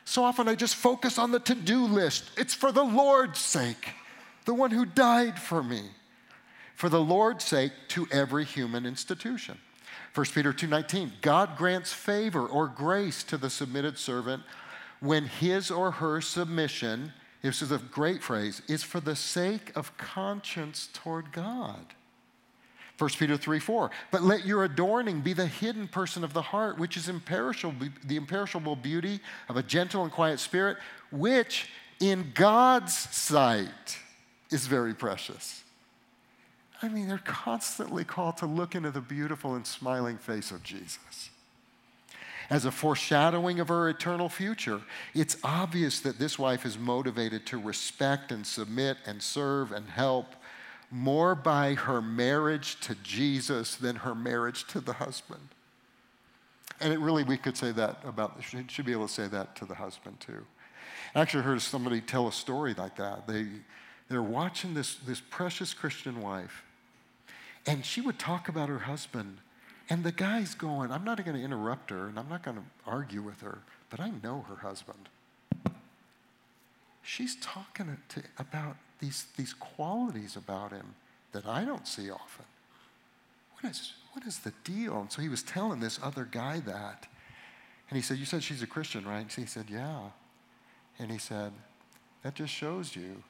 [0.04, 2.30] So often I just focus on the to do list.
[2.36, 3.90] It's for the Lord's sake,
[4.44, 5.82] the one who died for me.
[6.76, 9.58] For the Lord's sake to every human institution.
[10.14, 14.42] 1 Peter 2:19 God grants favor or grace to the submitted servant
[15.00, 17.12] when his or her submission
[17.46, 21.94] this is a great phrase is for the sake of conscience toward God.
[22.98, 23.90] 1 Peter 3 4.
[24.10, 28.16] But let your adorning be the hidden person of the heart, which is imperishable, the
[28.16, 30.78] imperishable beauty of a gentle and quiet spirit,
[31.10, 31.68] which
[32.00, 33.98] in God's sight
[34.50, 35.62] is very precious.
[36.82, 41.30] I mean, they're constantly called to look into the beautiful and smiling face of Jesus.
[42.48, 44.80] as a foreshadowing of her eternal future.
[45.14, 50.35] It's obvious that this wife is motivated to respect and submit and serve and help
[50.90, 55.48] more by her marriage to Jesus than her marriage to the husband.
[56.80, 59.56] And it really, we could say that about, she should be able to say that
[59.56, 60.44] to the husband too.
[61.14, 63.26] I actually heard somebody tell a story like that.
[63.26, 63.46] They,
[64.08, 66.62] they're watching this, this precious Christian wife,
[67.66, 69.38] and she would talk about her husband,
[69.88, 72.62] and the guy's going, I'm not going to interrupt her, and I'm not going to
[72.86, 75.08] argue with her, but I know her husband.
[77.02, 80.94] She's talking to, about these, these qualities about him
[81.32, 82.44] that I don't see often.
[83.60, 85.00] What is, what is the deal?
[85.00, 87.06] And so he was telling this other guy that.
[87.88, 89.20] And he said, You said she's a Christian, right?
[89.20, 90.00] And he said, Yeah.
[90.98, 91.52] And he said,
[92.22, 93.22] That just shows you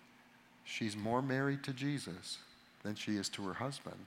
[0.65, 2.39] she's more married to Jesus
[2.83, 4.07] than she is to her husband.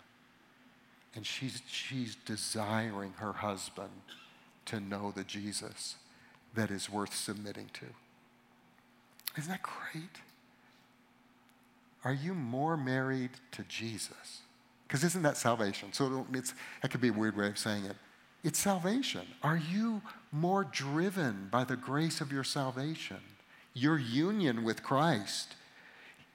[1.15, 3.89] And she's, she's desiring her husband
[4.65, 5.95] to know the Jesus
[6.53, 7.85] that is worth submitting to.
[9.37, 10.19] Isn't that great?
[12.03, 14.41] Are you more married to Jesus?
[14.87, 15.93] Because isn't that salvation?
[15.93, 17.95] So it's, that could be a weird way of saying it.
[18.43, 19.27] It's salvation.
[19.43, 23.19] Are you more driven by the grace of your salvation,
[23.73, 25.55] your union with Christ?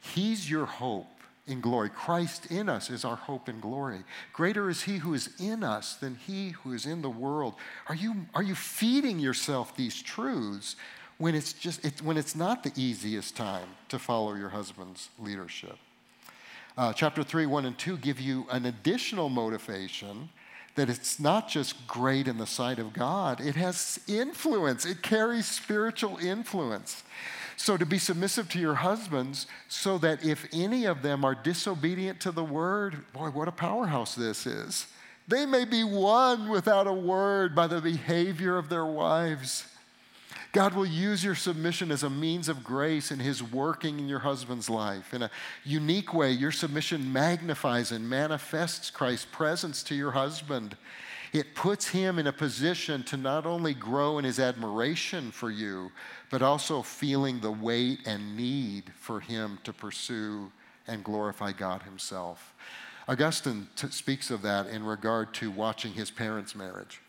[0.01, 1.07] He's your hope
[1.47, 1.89] in glory.
[1.91, 4.05] Christ in us is our hope in glory.
[4.33, 7.55] Greater is He who is in us than He who is in the world.
[7.89, 10.77] Are you, are you feeding yourself these truths
[11.19, 15.77] when it's just it's, when it's not the easiest time to follow your husband's leadership?
[16.77, 20.29] Uh, chapter 3, 1 and 2 give you an additional motivation
[20.75, 25.47] that it's not just great in the sight of God, it has influence, it carries
[25.47, 27.05] spiritual influence.
[27.57, 32.19] So, to be submissive to your husbands, so that if any of them are disobedient
[32.23, 34.89] to the word, boy, what a powerhouse this is.
[35.29, 39.67] They may be won without a word by the behavior of their wives.
[40.55, 44.21] God will use your submission as a means of grace in His working in your
[44.21, 45.13] husband's life.
[45.13, 45.31] In a
[45.65, 50.77] unique way, your submission magnifies and manifests Christ's presence to your husband.
[51.33, 55.91] It puts him in a position to not only grow in his admiration for you,
[56.31, 60.53] but also feeling the weight and need for him to pursue
[60.87, 62.55] and glorify God himself.
[63.09, 67.01] Augustine t- speaks of that in regard to watching his parents' marriage.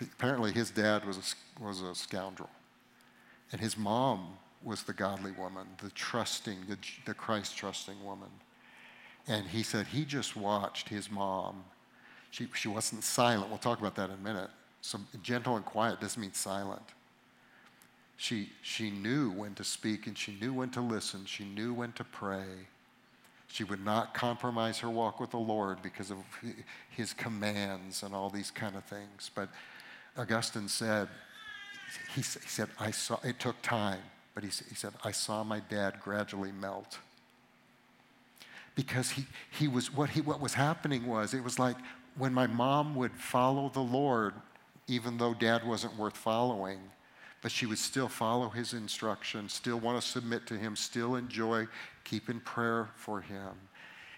[0.00, 2.50] Apparently, his dad was a, was a scoundrel.
[3.52, 4.28] And his mom
[4.62, 8.30] was the godly woman, the trusting, the, the Christ trusting woman.
[9.26, 11.64] And he said he just watched his mom.
[12.30, 13.48] She, she wasn't silent.
[13.48, 14.50] We'll talk about that in a minute.
[14.80, 16.82] So gentle and quiet doesn't mean silent.
[18.16, 21.24] She, she knew when to speak and she knew when to listen.
[21.24, 22.66] She knew when to pray.
[23.46, 26.18] She would not compromise her walk with the Lord because of
[26.90, 29.30] his commands and all these kind of things.
[29.34, 29.48] But
[30.16, 31.08] Augustine said,
[32.14, 34.00] he, he said, I saw, it took time,
[34.34, 36.98] but he, he said, I saw my dad gradually melt.
[38.74, 41.76] Because he, he was, what, he, what was happening was, it was like
[42.16, 44.34] when my mom would follow the Lord,
[44.86, 46.78] even though dad wasn't worth following,
[47.42, 51.66] but she would still follow his instructions, still want to submit to him, still enjoy
[52.04, 53.50] keeping prayer for him.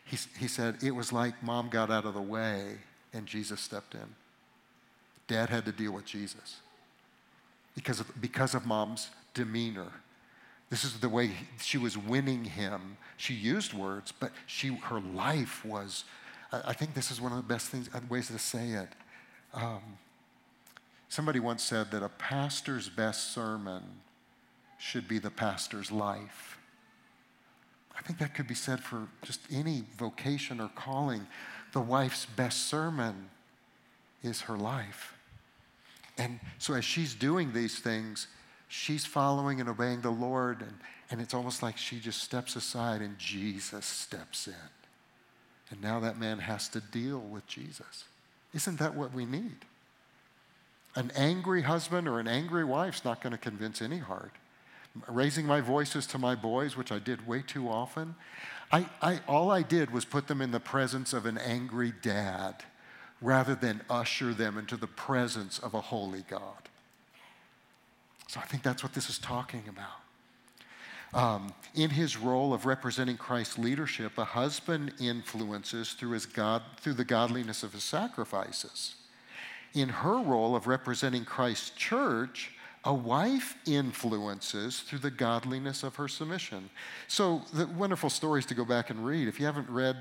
[0.04, 2.78] He, he said it was like mom got out of the way
[3.12, 4.14] and Jesus stepped in.
[5.26, 6.60] Dad had to deal with Jesus
[7.80, 9.90] because of, because of mom's demeanor.
[10.68, 12.98] This is the way she was winning him.
[13.16, 16.04] She used words, but she, her life was,
[16.52, 18.88] I, think this is one of the best things, uh, ways to say it.
[19.54, 19.80] Um,
[21.08, 23.82] somebody once said that a pastor's best sermon
[24.78, 26.58] should be the pastor's life.
[27.98, 31.26] I think that could be said for just any vocation or calling.
[31.72, 33.30] The wife's best sermon
[34.22, 35.14] is her life.
[36.20, 38.26] And so as she's doing these things,
[38.68, 40.74] she's following and obeying the Lord, and,
[41.10, 44.54] and it's almost like she just steps aside and Jesus steps in.
[45.70, 48.04] And now that man has to deal with Jesus.
[48.52, 49.64] Isn't that what we need?
[50.94, 54.32] An angry husband or an angry wife's not going to convince any heart.
[55.08, 58.14] Raising my voices to my boys, which I did way too often,
[58.70, 62.64] I, I, all I did was put them in the presence of an angry dad
[63.20, 66.68] rather than usher them into the presence of a holy God.
[68.28, 70.00] So I think that's what this is talking about.
[71.12, 76.94] Um, in his role of representing Christ's leadership, a husband influences through, his God, through
[76.94, 78.94] the godliness of his sacrifices.
[79.74, 82.52] In her role of representing Christ's church,
[82.84, 86.70] a wife influences through the godliness of her submission.
[87.08, 89.28] So, the wonderful stories to go back and read.
[89.28, 89.96] If you haven't read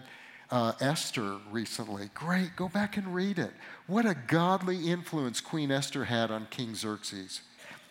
[0.51, 2.09] uh, Esther recently.
[2.13, 3.51] Great, go back and read it.
[3.87, 7.41] What a godly influence Queen Esther had on King Xerxes.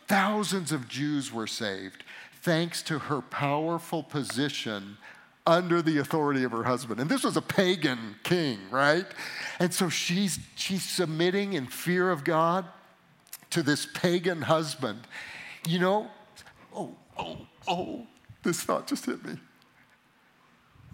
[0.06, 2.04] Thousands of Jews were saved
[2.42, 4.96] thanks to her powerful position
[5.46, 7.00] under the authority of her husband.
[7.00, 9.06] And this was a pagan king, right?
[9.58, 12.66] And so she's, she's submitting in fear of God
[13.50, 15.00] to this pagan husband.
[15.66, 16.10] You know,
[16.74, 18.06] oh, oh, oh,
[18.42, 19.38] this thought just hit me.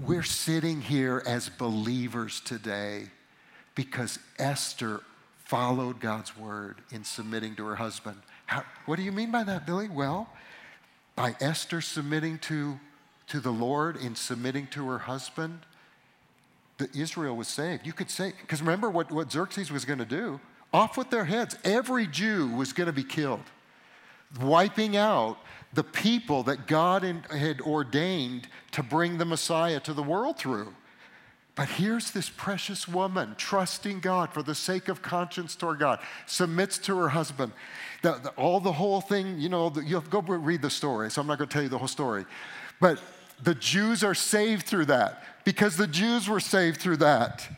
[0.01, 3.05] We're sitting here as believers today
[3.77, 5.03] because Esther
[5.45, 8.17] followed God's word in submitting to her husband.
[8.47, 9.89] How, what do you mean by that, Billy?
[9.89, 10.29] Well,
[11.15, 12.81] by Esther submitting to,
[13.29, 15.61] to the Lord in submitting to her husband,
[16.79, 17.87] the Israel was saved.
[17.87, 20.41] You could say, because remember what, what Xerxes was going to do?
[20.73, 21.57] Off with their heads.
[21.63, 23.45] Every Jew was going to be killed,
[24.41, 25.39] wiping out
[25.75, 30.73] the people that God had ordained to bring the Messiah to the world through.
[31.57, 36.79] But here's this precious woman trusting God for the sake of conscience toward God, submits
[36.79, 37.53] to her husband.
[38.03, 41.21] The, the, all the whole thing, you know, the, you'll go read the story, so
[41.21, 42.25] I'm not going to tell you the whole story.
[42.81, 43.01] But
[43.43, 47.49] the Jews are saved through that because the Jews were saved through that.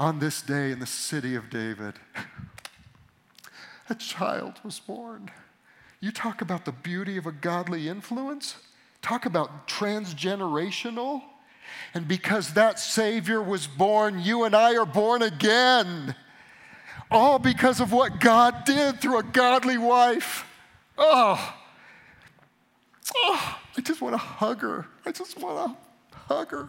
[0.00, 1.94] On this day in the city of David,
[3.90, 5.28] a child was born.
[6.00, 8.56] You talk about the beauty of a godly influence,
[9.02, 11.22] talk about transgenerational.
[11.92, 16.14] And because that Savior was born, you and I are born again.
[17.10, 20.44] All because of what God did through a godly wife.
[20.96, 21.54] Oh,
[23.16, 24.86] oh I just want to hug her.
[25.04, 25.76] I just want
[26.12, 26.68] to hug her.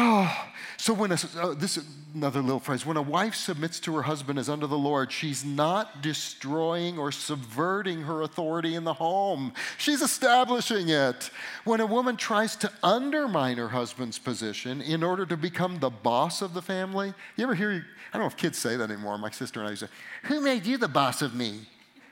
[0.00, 0.32] Oh,
[0.76, 1.84] so when a, uh, this is
[2.14, 5.44] another little phrase, when a wife submits to her husband as under the Lord, she's
[5.44, 9.52] not destroying or subverting her authority in the home.
[9.76, 11.30] She's establishing it.
[11.64, 16.42] When a woman tries to undermine her husband's position in order to become the boss
[16.42, 19.18] of the family, you ever hear, I don't know if kids say that anymore.
[19.18, 19.92] My sister and I used to say,
[20.28, 21.66] Who made you the boss of me?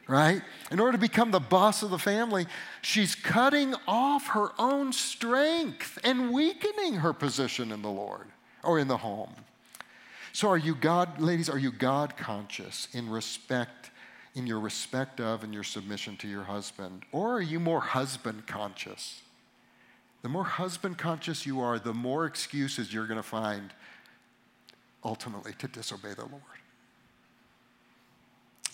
[0.08, 0.42] Right?
[0.70, 2.46] In order to become the boss of the family,
[2.82, 8.26] she's cutting off her own strength and weakening her position in the Lord
[8.62, 9.34] or in the home.
[10.32, 13.90] So are you God, ladies, are you God conscious in respect,
[14.34, 17.04] in your respect of and your submission to your husband?
[17.10, 19.22] Or are you more husband conscious?
[20.22, 23.72] The more husband conscious you are, the more excuses you're going to find
[25.04, 26.55] ultimately to disobey the Lord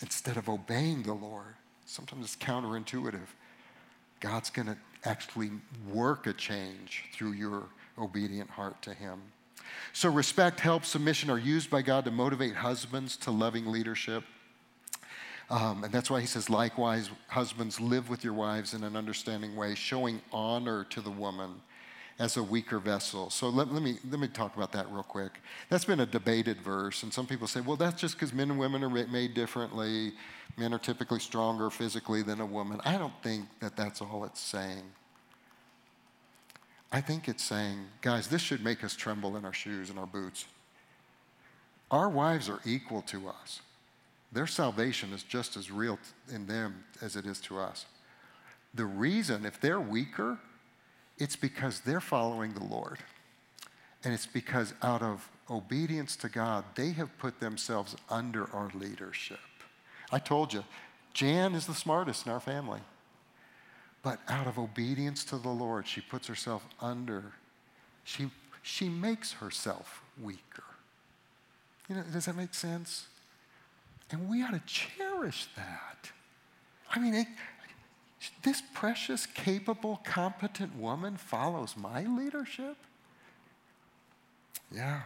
[0.03, 1.55] instead of obeying the Lord.
[1.85, 3.27] Sometimes it's counterintuitive.
[4.19, 5.49] God's going to actually
[5.91, 7.63] work a change through your
[7.97, 9.21] obedient heart to Him.
[9.93, 14.23] So, respect, help, submission are used by God to motivate husbands to loving leadership.
[15.49, 19.55] Um, and that's why he says, likewise, husbands, live with your wives in an understanding
[19.55, 21.61] way, showing honor to the woman
[22.19, 23.29] as a weaker vessel.
[23.29, 25.31] So let, let, me, let me talk about that real quick.
[25.69, 28.59] That's been a debated verse, and some people say, well, that's just because men and
[28.59, 30.13] women are made differently.
[30.55, 32.79] Men are typically stronger physically than a woman.
[32.85, 34.83] I don't think that that's all it's saying.
[36.91, 40.05] I think it's saying, guys, this should make us tremble in our shoes and our
[40.05, 40.45] boots.
[41.89, 43.61] Our wives are equal to us.
[44.31, 45.97] Their salvation is just as real
[46.31, 47.85] in them as it is to us.
[48.75, 50.37] The reason, if they're weaker,
[51.17, 52.99] it's because they're following the Lord.
[54.03, 59.39] And it's because out of obedience to God, they have put themselves under our leadership.
[60.11, 60.63] I told you,
[61.13, 62.81] Jan is the smartest in our family.
[64.01, 67.23] But out of obedience to the Lord, she puts herself under,
[68.03, 68.29] she,
[68.61, 70.63] she makes herself weaker.
[71.87, 73.07] You know, does that make sense?
[74.11, 76.11] And we ought to cherish that.
[76.89, 77.27] I mean, it,
[78.43, 82.77] this precious, capable, competent woman follows my leadership?
[84.71, 85.01] Yeah.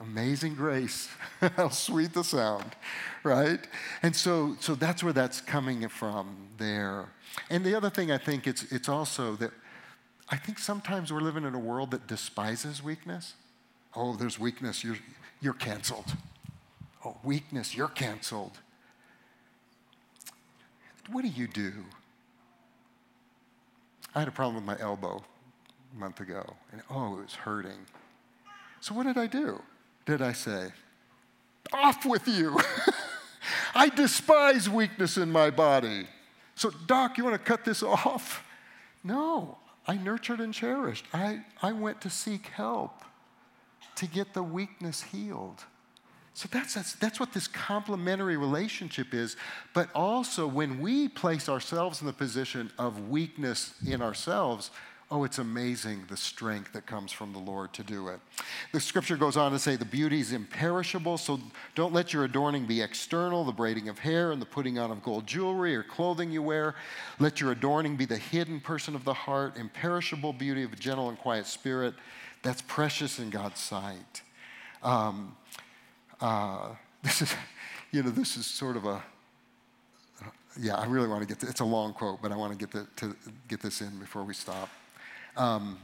[0.00, 1.08] Amazing grace.
[1.56, 2.74] How sweet the sound,
[3.22, 3.60] right?
[4.02, 7.06] And so, so that's where that's coming from there.
[7.50, 9.52] And the other thing I think it's, it's also that
[10.30, 13.34] I think sometimes we're living in a world that despises weakness.
[13.94, 14.98] Oh, there's weakness, you're,
[15.40, 16.14] you're canceled.
[17.04, 18.58] Oh, weakness, you're canceled.
[21.10, 21.72] What do you do?
[24.14, 25.22] I had a problem with my elbow
[25.94, 27.86] a month ago, and oh, it was hurting.
[28.80, 29.62] So, what did I do?
[30.06, 30.70] Did I say,
[31.72, 32.58] off with you?
[33.74, 36.06] I despise weakness in my body.
[36.54, 38.44] So, Doc, you want to cut this off?
[39.04, 41.06] No, I nurtured and cherished.
[41.12, 43.02] I, I went to seek help
[43.96, 45.64] to get the weakness healed.
[46.32, 49.36] So that's, that's, that's what this complementary relationship is.
[49.74, 54.70] But also, when we place ourselves in the position of weakness in ourselves,
[55.12, 58.20] Oh, it's amazing the strength that comes from the Lord to do it.
[58.70, 61.40] The scripture goes on to say the beauty is imperishable, so
[61.74, 65.02] don't let your adorning be external, the braiding of hair and the putting on of
[65.02, 66.76] gold jewelry or clothing you wear.
[67.18, 71.08] Let your adorning be the hidden person of the heart, imperishable beauty of a gentle
[71.08, 71.94] and quiet spirit.
[72.44, 74.22] That's precious in God's sight.
[74.80, 75.36] Um,
[76.20, 77.34] uh, this is,
[77.92, 79.02] you know, this is sort of a,
[80.58, 82.58] yeah, I really want to get to, it's a long quote, but I want to
[82.58, 83.16] get, the, to
[83.48, 84.68] get this in before we stop.
[85.36, 85.78] Um,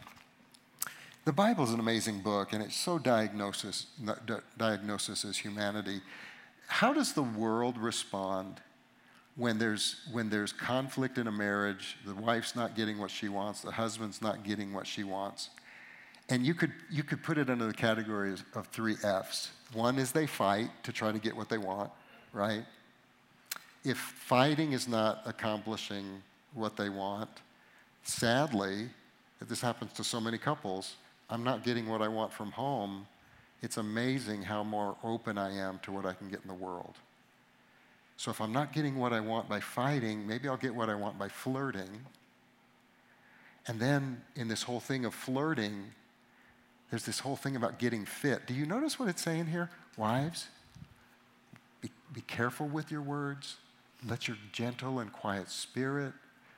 [1.25, 3.87] the Bible is an amazing book, and it's so diagnosis,
[4.57, 6.01] diagnosis as humanity.
[6.69, 8.61] How does the world respond
[9.35, 11.97] when there's, when there's conflict in a marriage?
[12.07, 15.51] The wife's not getting what she wants, the husband's not getting what she wants.
[16.29, 19.51] And you could, you could put it under the categories of three F's.
[19.73, 21.91] One is they fight to try to get what they want,
[22.33, 22.65] right?
[23.85, 26.23] If fighting is not accomplishing
[26.55, 27.31] what they want,
[28.03, 28.89] sadly,
[29.41, 30.95] if this happens to so many couples,
[31.29, 33.07] I'm not getting what I want from home.
[33.63, 36.95] It's amazing how more open I am to what I can get in the world.
[38.17, 40.95] So if I'm not getting what I want by fighting, maybe I'll get what I
[40.95, 41.91] want by flirting.
[43.67, 45.85] And then in this whole thing of flirting,
[46.91, 48.47] there's this whole thing about getting fit.
[48.47, 49.71] Do you notice what it's saying here?
[49.97, 50.49] Wives,
[51.81, 53.57] be, be careful with your words.
[54.07, 56.13] Let your gentle and quiet spirit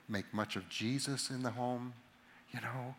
[0.08, 1.94] make much of Jesus in the home.
[2.52, 2.94] You know,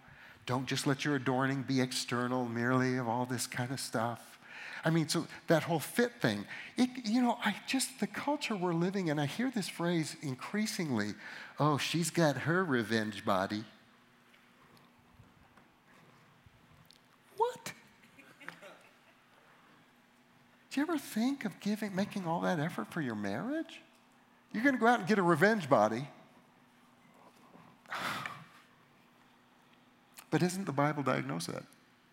[0.46, 4.40] don't just let your adorning be external merely of all this kind of stuff.
[4.84, 6.46] I mean, so that whole fit thing,
[6.78, 11.14] it, you know, I just, the culture we're living in, I hear this phrase increasingly
[11.60, 13.66] oh, she's got her revenge body.
[17.36, 17.74] What?
[20.70, 23.82] Do you ever think of giving, making all that effort for your marriage?
[24.53, 26.07] You're going to go out and get a revenge body.
[30.32, 31.63] But isn't the Bible diagnose that?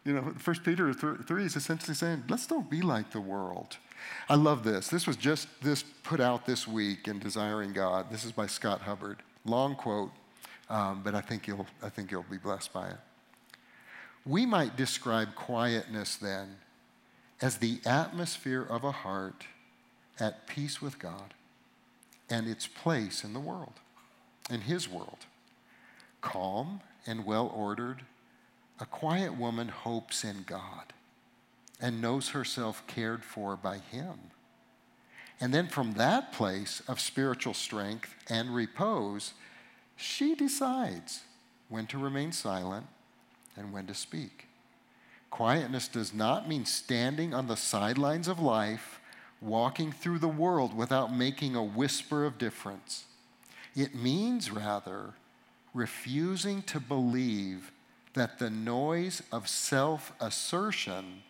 [0.02, 3.76] You know, First Peter 3 is essentially saying, let's don't be like the world.
[4.28, 4.88] I love this.
[4.88, 8.10] This was just this put out this week in Desiring God.
[8.10, 9.18] This is by Scott Hubbard.
[9.44, 10.12] Long quote,
[10.70, 12.96] um, but I think you'll I think you'll be blessed by it.
[14.24, 16.56] We might describe quietness then
[17.40, 19.44] as the atmosphere of a heart
[20.18, 21.34] at peace with God
[22.30, 23.74] and its place in the world,
[24.50, 25.26] in His world.
[26.20, 28.02] Calm and well ordered,
[28.80, 30.92] a quiet woman hopes in God
[31.80, 34.18] and knows herself cared for by Him.
[35.40, 39.34] And then from that place of spiritual strength and repose,
[39.94, 41.20] she decides
[41.68, 42.86] when to remain silent
[43.56, 44.45] and when to speak.
[45.30, 49.00] Quietness does not mean standing on the sidelines of life,
[49.40, 53.04] walking through the world without making a whisper of difference.
[53.74, 55.14] It means, rather,
[55.74, 57.70] refusing to believe
[58.14, 61.22] that the noise of self assertion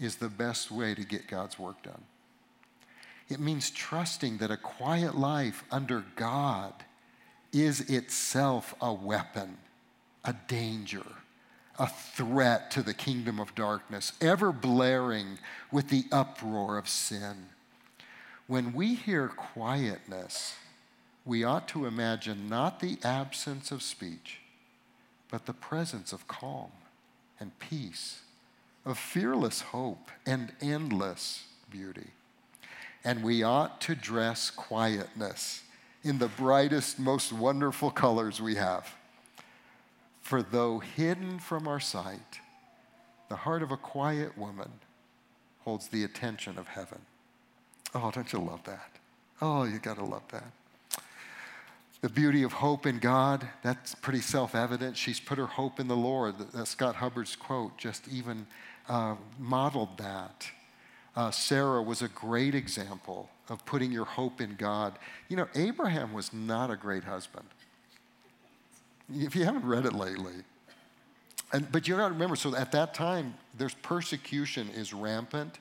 [0.00, 2.02] is the best way to get God's work done.
[3.28, 6.72] It means trusting that a quiet life under God
[7.52, 9.56] is itself a weapon,
[10.24, 11.06] a danger,
[11.78, 15.38] a threat to the kingdom of darkness, ever blaring
[15.70, 17.46] with the uproar of sin.
[18.46, 20.54] When we hear quietness,
[21.24, 24.40] we ought to imagine not the absence of speech,
[25.30, 26.70] but the presence of calm
[27.40, 28.20] and peace,
[28.84, 32.10] of fearless hope and endless beauty.
[33.04, 35.62] And we ought to dress quietness
[36.04, 38.88] in the brightest, most wonderful colors we have.
[40.26, 42.40] For though hidden from our sight,
[43.28, 44.70] the heart of a quiet woman
[45.60, 47.00] holds the attention of heaven.
[47.94, 48.90] Oh, don't you love that?
[49.40, 50.52] Oh, you got to love that
[52.06, 54.96] the beauty of hope in God, that's pretty self evident.
[54.96, 56.34] She's put her hope in the Lord.
[56.64, 58.46] Scott Hubbard's quote just even
[58.88, 60.48] uh, modeled that.
[61.16, 64.98] Uh, Sarah was a great example of putting your hope in God.
[65.28, 67.46] You know, Abraham was not a great husband.
[69.14, 70.34] If you haven't read it lately,
[71.52, 75.58] and, but you got to remember, so at that time, there's persecution is rampant.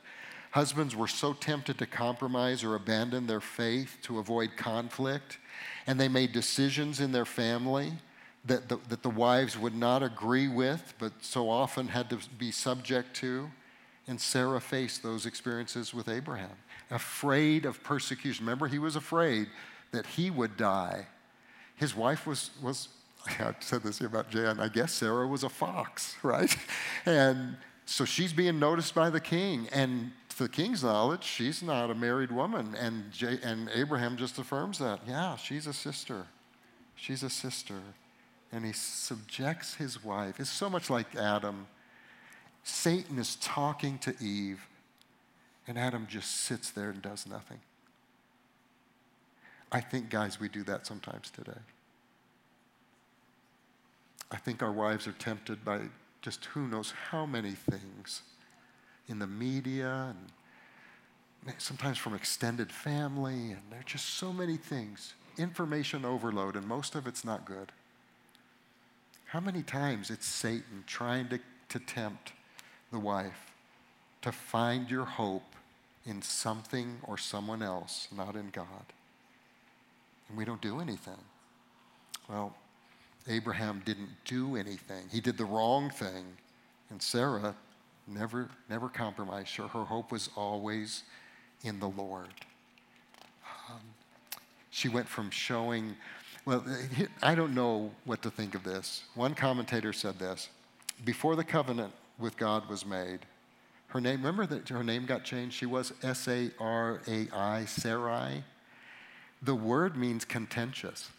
[0.52, 5.38] Husbands were so tempted to compromise or abandon their faith to avoid conflict
[5.88, 7.94] and they made decisions in their family
[8.46, 12.52] that the, that the wives would not agree with, but so often had to be
[12.52, 13.50] subject to.
[14.08, 16.56] And Sarah faced those experiences with Abraham,
[16.92, 18.46] afraid of persecution.
[18.46, 19.48] Remember, he was afraid
[19.92, 21.08] that he would die.
[21.76, 22.90] His wife was, was
[23.40, 26.56] I said this about Jan, I guess Sarah was a fox, right?
[27.06, 29.68] And so she's being noticed by the king.
[29.72, 32.76] And to the king's knowledge, she's not a married woman.
[32.76, 33.12] And,
[33.44, 35.02] and Abraham just affirms that.
[35.08, 36.28] Yeah, she's a sister.
[36.96, 37.80] She's a sister.
[38.52, 40.40] and he subjects his wife.
[40.40, 41.68] It's so much like Adam.
[42.64, 44.66] Satan is talking to Eve,
[45.68, 47.60] and Adam just sits there and does nothing.
[49.72, 51.60] I think, guys, we do that sometimes today.
[54.32, 55.82] I think our wives are tempted by
[56.22, 58.22] just who knows how many things
[59.08, 60.32] in the media and
[61.60, 65.14] sometimes from extended family, and there are just so many things.
[65.38, 67.72] Information overload, and most of it's not good.
[69.26, 72.32] How many times it's Satan trying to, to tempt
[72.92, 73.54] the wife
[74.22, 75.56] to find your hope
[76.06, 78.94] in something or someone else, not in God?
[80.30, 81.20] And we don't do anything.
[82.28, 82.56] Well,
[83.28, 85.06] Abraham didn't do anything.
[85.12, 86.26] He did the wrong thing.
[86.90, 87.56] And Sarah
[88.08, 89.56] never, never compromised.
[89.56, 91.04] Her, her hope was always
[91.64, 92.30] in the Lord.
[93.70, 93.80] Um,
[94.70, 95.96] she went from showing,
[96.46, 96.64] well,
[97.24, 99.04] I don't know what to think of this.
[99.16, 100.50] One commentator said this
[101.04, 103.20] before the covenant with God was made,
[103.88, 105.56] her name, remember that her name got changed?
[105.56, 108.44] She was S A R A I, Sarai.
[109.42, 111.10] The word means contentious.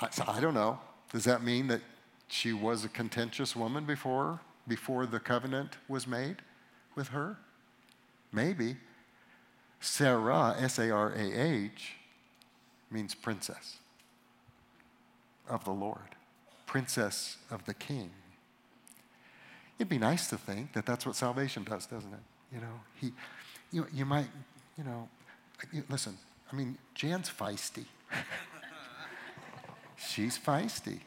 [0.00, 0.78] I, I don't know.
[1.12, 1.80] Does that mean that
[2.28, 6.36] she was a contentious woman before, before the covenant was made
[6.94, 7.38] with her?
[8.32, 8.76] Maybe.
[9.80, 11.92] Sarah, S A R A H,
[12.90, 13.76] means princess
[15.48, 16.16] of the Lord,
[16.66, 18.10] princess of the king.
[19.78, 22.18] It'd be nice to think that that's what salvation does, doesn't it?
[22.52, 23.12] You know, he,
[23.70, 24.28] you, you might,
[24.78, 25.08] you know,
[25.88, 26.16] listen,
[26.50, 27.84] I mean, Jan's feisty.
[29.96, 31.00] she's feisty.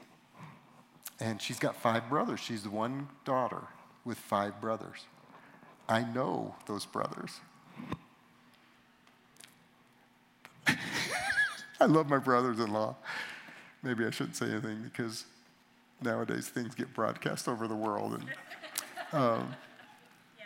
[1.19, 2.39] And she's got five brothers.
[2.39, 3.63] She's the one daughter
[4.05, 5.05] with five brothers.
[5.87, 7.39] I know those brothers.
[11.79, 12.95] I love my brothers in law.
[13.83, 15.25] Maybe I shouldn't say anything because
[16.01, 18.13] nowadays things get broadcast over the world.
[18.13, 18.23] And,
[19.13, 19.55] um,
[20.37, 20.45] yeah,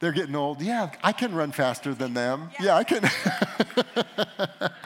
[0.00, 0.60] they're, getting old.
[0.60, 2.50] Yeah, I can run faster than them.
[2.60, 4.70] Yeah, yeah I can.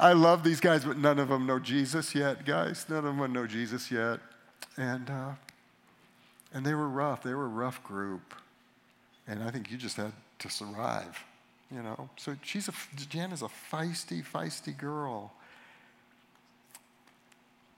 [0.00, 2.86] I love these guys, but none of them know Jesus yet, guys.
[2.88, 4.20] None of them know Jesus yet.
[4.76, 5.30] And, uh,
[6.54, 7.22] and they were rough.
[7.22, 8.34] They were a rough group.
[9.26, 11.24] And I think you just had to survive,
[11.70, 12.08] you know.
[12.16, 12.72] So she's a,
[13.08, 15.32] Jan is a feisty, feisty girl.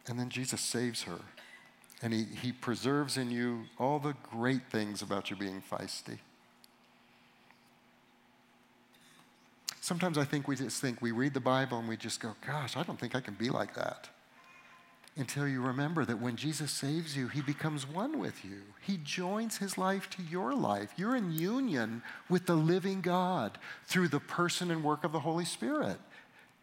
[0.07, 1.21] And then Jesus saves her.
[2.03, 6.19] And he, he preserves in you all the great things about you being feisty.
[9.91, 12.77] Sometimes I think we just think we read the Bible and we just go, gosh,
[12.77, 14.09] I don't think I can be like that.
[15.17, 18.61] Until you remember that when Jesus saves you, he becomes one with you.
[18.81, 20.93] He joins his life to your life.
[20.97, 25.45] You're in union with the living God through the person and work of the Holy
[25.45, 25.99] Spirit.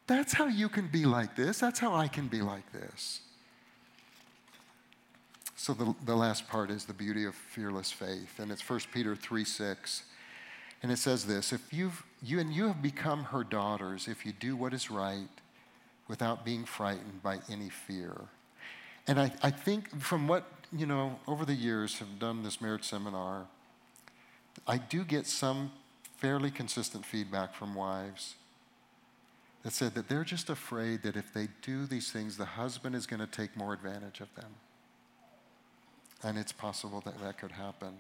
[0.08, 1.60] That's how you can be like this.
[1.60, 3.20] That's how I can be like this.
[5.58, 8.40] So the, the last part is the beauty of fearless faith.
[8.40, 10.04] And it's 1 Peter 3 6.
[10.82, 14.32] And it says this if you've, you and you have become her daughters if you
[14.32, 15.30] do what is right
[16.08, 18.16] without being frightened by any fear.
[19.08, 22.84] And I, I think from what, you know, over the years have done this marriage
[22.84, 23.46] seminar,
[24.68, 25.72] I do get some
[26.18, 28.36] fairly consistent feedback from wives
[29.64, 33.06] that said that they're just afraid that if they do these things, the husband is
[33.06, 34.56] going to take more advantage of them.
[36.24, 37.94] And it's possible that that could happen.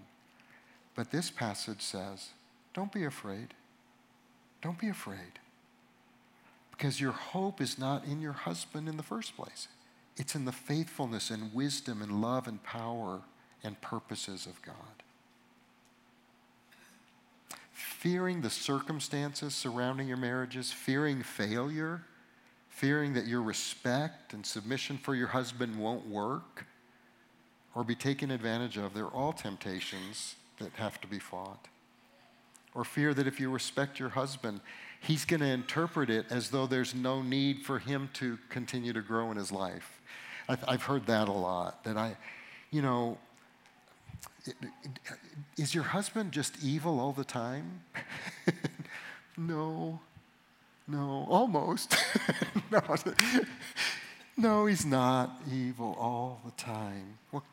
[0.95, 2.29] But this passage says,
[2.73, 3.53] don't be afraid.
[4.61, 5.39] Don't be afraid.
[6.71, 9.67] Because your hope is not in your husband in the first place,
[10.15, 13.21] it's in the faithfulness and wisdom and love and power
[13.63, 14.75] and purposes of God.
[17.71, 22.03] Fearing the circumstances surrounding your marriages, fearing failure,
[22.69, 26.65] fearing that your respect and submission for your husband won't work
[27.73, 31.67] or be taken advantage of, they're all temptations that have to be fought
[32.77, 34.61] or fear that if you respect your husband,
[35.01, 39.01] he's going to interpret it as though there's no need for him to continue to
[39.01, 39.99] grow in his life.
[40.47, 41.83] I've, I've heard that a lot.
[41.85, 42.15] That I,
[42.69, 43.17] you know,
[45.57, 47.81] is your husband just evil all the time?
[49.37, 49.99] no,
[50.87, 51.97] no, almost.
[52.71, 52.81] no,
[54.37, 57.17] no, he's not evil all the time.
[57.31, 57.43] Well,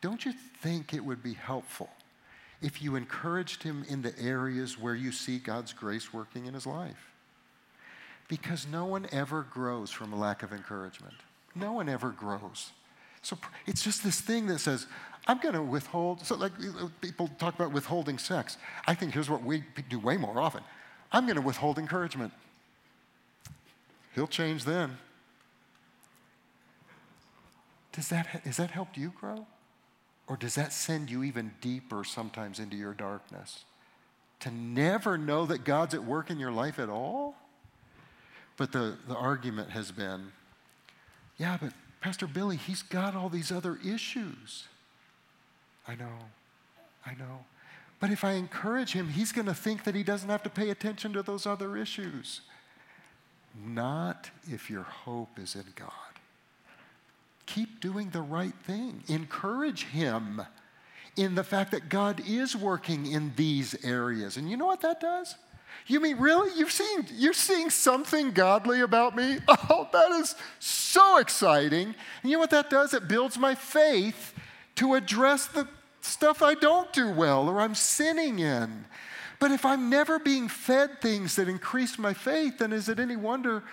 [0.00, 0.32] don't you
[0.62, 1.90] think it would be helpful
[2.62, 6.66] if you encouraged him in the areas where you see God's grace working in his
[6.66, 7.12] life.
[8.28, 11.14] Because no one ever grows from a lack of encouragement.
[11.54, 12.70] No one ever grows.
[13.22, 14.86] So it's just this thing that says,
[15.26, 16.24] I'm going to withhold.
[16.24, 16.52] So, like
[17.00, 18.56] people talk about withholding sex.
[18.86, 20.62] I think here's what we do way more often
[21.12, 22.32] I'm going to withhold encouragement.
[24.14, 24.96] He'll change then.
[27.92, 29.46] does that, has that helped you grow?
[30.28, 33.64] Or does that send you even deeper sometimes into your darkness?
[34.40, 37.36] To never know that God's at work in your life at all?
[38.56, 40.32] But the, the argument has been
[41.38, 44.64] yeah, but Pastor Billy, he's got all these other issues.
[45.86, 46.12] I know,
[47.04, 47.44] I know.
[48.00, 50.70] But if I encourage him, he's going to think that he doesn't have to pay
[50.70, 52.42] attention to those other issues.
[53.64, 55.90] Not if your hope is in God.
[57.46, 59.02] Keep doing the right thing.
[59.08, 60.42] Encourage him
[61.16, 64.36] in the fact that God is working in these areas.
[64.36, 65.34] And you know what that does?
[65.86, 66.50] You mean really?
[66.58, 69.38] You've seen you're seeing something godly about me?
[69.68, 71.94] Oh, that is so exciting.
[72.22, 72.94] And you know what that does?
[72.94, 74.32] It builds my faith
[74.76, 75.66] to address the
[76.00, 78.84] stuff I don't do well or I'm sinning in.
[79.38, 83.16] But if I'm never being fed things that increase my faith, then is it any
[83.16, 83.64] wonder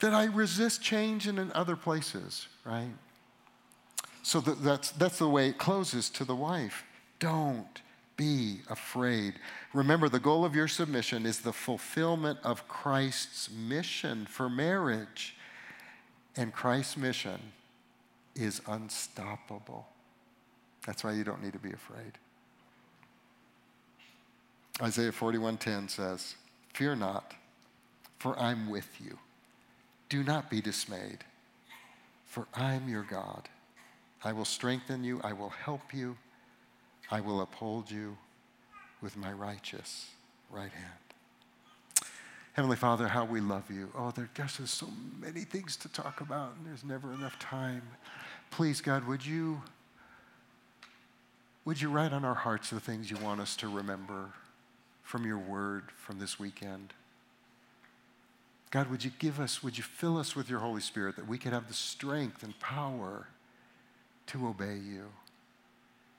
[0.00, 2.90] that I resist change in other places, right?
[4.22, 6.84] So that's, that's the way it closes to the wife.
[7.18, 7.80] Don't
[8.16, 9.34] be afraid.
[9.72, 15.36] Remember, the goal of your submission is the fulfillment of Christ's mission for marriage.
[16.36, 17.40] And Christ's mission
[18.34, 19.86] is unstoppable.
[20.86, 22.12] That's why you don't need to be afraid.
[24.80, 26.36] Isaiah 41:10 says,
[26.72, 27.34] "Fear not,
[28.18, 29.18] for I'm with you.
[30.08, 31.24] Do not be dismayed,
[32.26, 33.48] for I'm your God.
[34.22, 36.16] I will strengthen you, I will help you,
[37.10, 38.18] I will uphold you
[39.00, 40.10] with my righteous
[40.50, 40.98] right hand."
[42.52, 43.90] Heavenly Father, how we love you.
[43.94, 47.82] Oh, there, gosh, there's so many things to talk about, and there's never enough time.
[48.50, 49.62] Please, God, would you
[51.64, 54.30] would you write on our hearts the things you want us to remember
[55.02, 56.94] from your word from this weekend?
[58.70, 61.38] God, would you give us, would you fill us with your Holy Spirit that we
[61.38, 63.26] could have the strength and power
[64.30, 65.06] to obey you?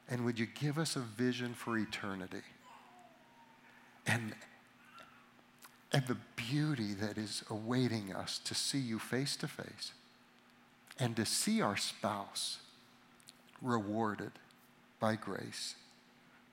[0.10, 2.42] And would you give us a vision for eternity?
[4.06, 4.34] And,
[5.92, 9.92] and the beauty that is awaiting us to see you face to face
[11.00, 12.58] and to see our spouse
[13.62, 14.32] rewarded
[15.00, 15.76] by grace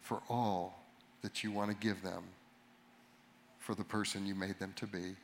[0.00, 0.84] for all
[1.22, 2.24] that you want to give them
[3.58, 5.16] for the person you made them to be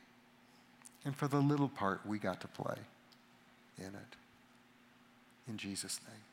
[1.05, 2.77] and for the little part we got to play
[3.77, 4.15] in it.
[5.47, 6.25] In Jesus' name,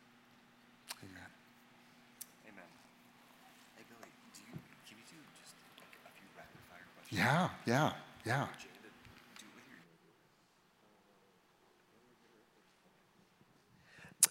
[1.04, 1.30] amen.
[2.48, 2.70] Amen.
[3.76, 4.56] Hey, Billy, do you,
[4.88, 7.01] can you do just like a few rapid fire questions?
[7.12, 7.92] Yeah, yeah,
[8.24, 8.46] yeah.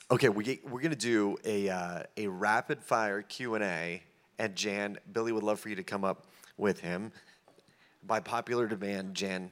[0.09, 4.01] Okay, we, we're to do a, uh, a rapid fire Q&A,
[4.39, 6.25] and Jan, Billy would love for you to come up
[6.57, 7.11] with him.
[8.03, 9.51] By popular demand, Jan,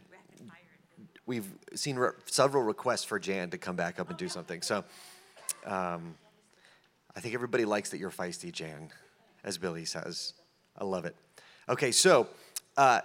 [1.27, 4.63] we've seen re- several requests for Jan to come back up and do something.
[4.63, 4.83] So
[5.67, 6.15] um,
[7.15, 8.89] I think everybody likes that you're feisty, Jan,
[9.43, 10.33] as Billy says.
[10.75, 11.15] I love it.
[11.69, 12.27] Okay, so
[12.75, 13.01] uh,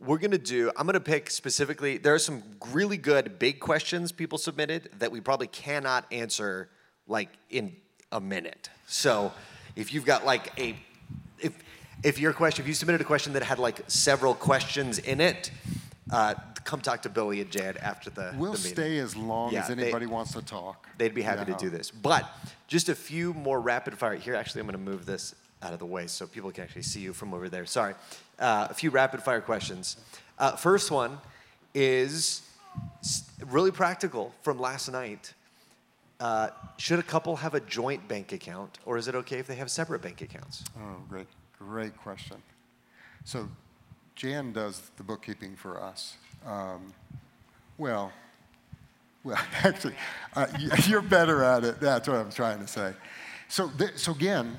[0.00, 2.42] we're going to do, I'm going to pick specifically, there are some
[2.72, 6.68] really good big questions people submitted that we probably cannot answer
[7.06, 7.76] like in
[8.10, 8.70] a minute.
[8.86, 9.32] So
[9.76, 10.76] if you've got like a
[11.38, 11.52] if
[12.02, 15.50] if your question if you submitted a question that had like several questions in it,
[16.10, 16.34] uh,
[16.64, 18.34] come talk to Billy and Jan after the.
[18.36, 20.88] We'll the stay as long yeah, as anybody they, wants to talk.
[20.98, 21.56] They'd be happy yeah.
[21.56, 22.28] to do this, but
[22.68, 24.14] just a few more rapid fire.
[24.14, 26.82] Here, actually, I'm going to move this out of the way so people can actually
[26.82, 27.66] see you from over there.
[27.66, 27.94] Sorry,
[28.38, 29.96] uh, a few rapid fire questions.
[30.38, 31.18] Uh, first one
[31.74, 32.42] is
[33.46, 35.34] really practical from last night.
[36.18, 39.54] Uh, should a couple have a joint bank account, or is it okay if they
[39.54, 40.64] have separate bank accounts?
[40.78, 41.26] Oh, great,
[41.58, 42.36] great question.
[43.24, 43.48] So,
[44.16, 46.16] Jan does the bookkeeping for us.
[46.46, 46.92] Um,
[47.78, 48.12] well,
[49.24, 49.94] well, actually,
[50.34, 50.46] uh,
[50.86, 51.80] you're better at it.
[51.80, 52.92] That's what I'm trying to say.
[53.48, 54.56] So, th- so again,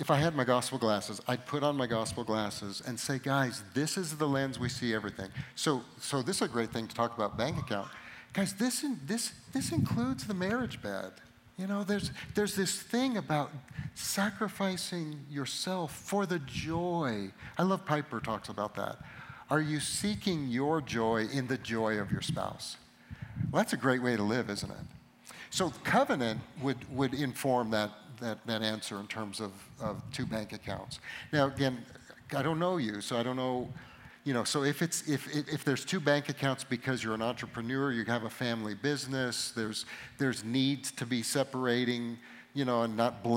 [0.00, 3.62] if I had my gospel glasses, I'd put on my gospel glasses and say, guys,
[3.74, 5.28] this is the lens we see everything.
[5.54, 7.88] So, so this is a great thing to talk about bank account.
[8.32, 11.12] Guys, this, in, this, this includes the marriage bed.
[11.58, 13.50] You know, there's, there's this thing about
[13.94, 17.30] sacrificing yourself for the joy.
[17.58, 18.96] I love Piper talks about that.
[19.50, 22.78] Are you seeking your joy in the joy of your spouse?
[23.50, 24.76] Well, that's a great way to live, isn't it?
[25.50, 27.90] So covenant would, would inform that,
[28.20, 31.00] that, that answer in terms of, of two bank accounts.
[31.32, 31.84] Now, again,
[32.36, 33.68] I don't know you, so I don't know
[34.22, 37.90] you know, so if it's if if there's two bank accounts because you're an entrepreneur,
[37.90, 39.86] you have a family business, there's
[40.18, 42.18] there's needs to be separating,
[42.52, 43.24] you know, and not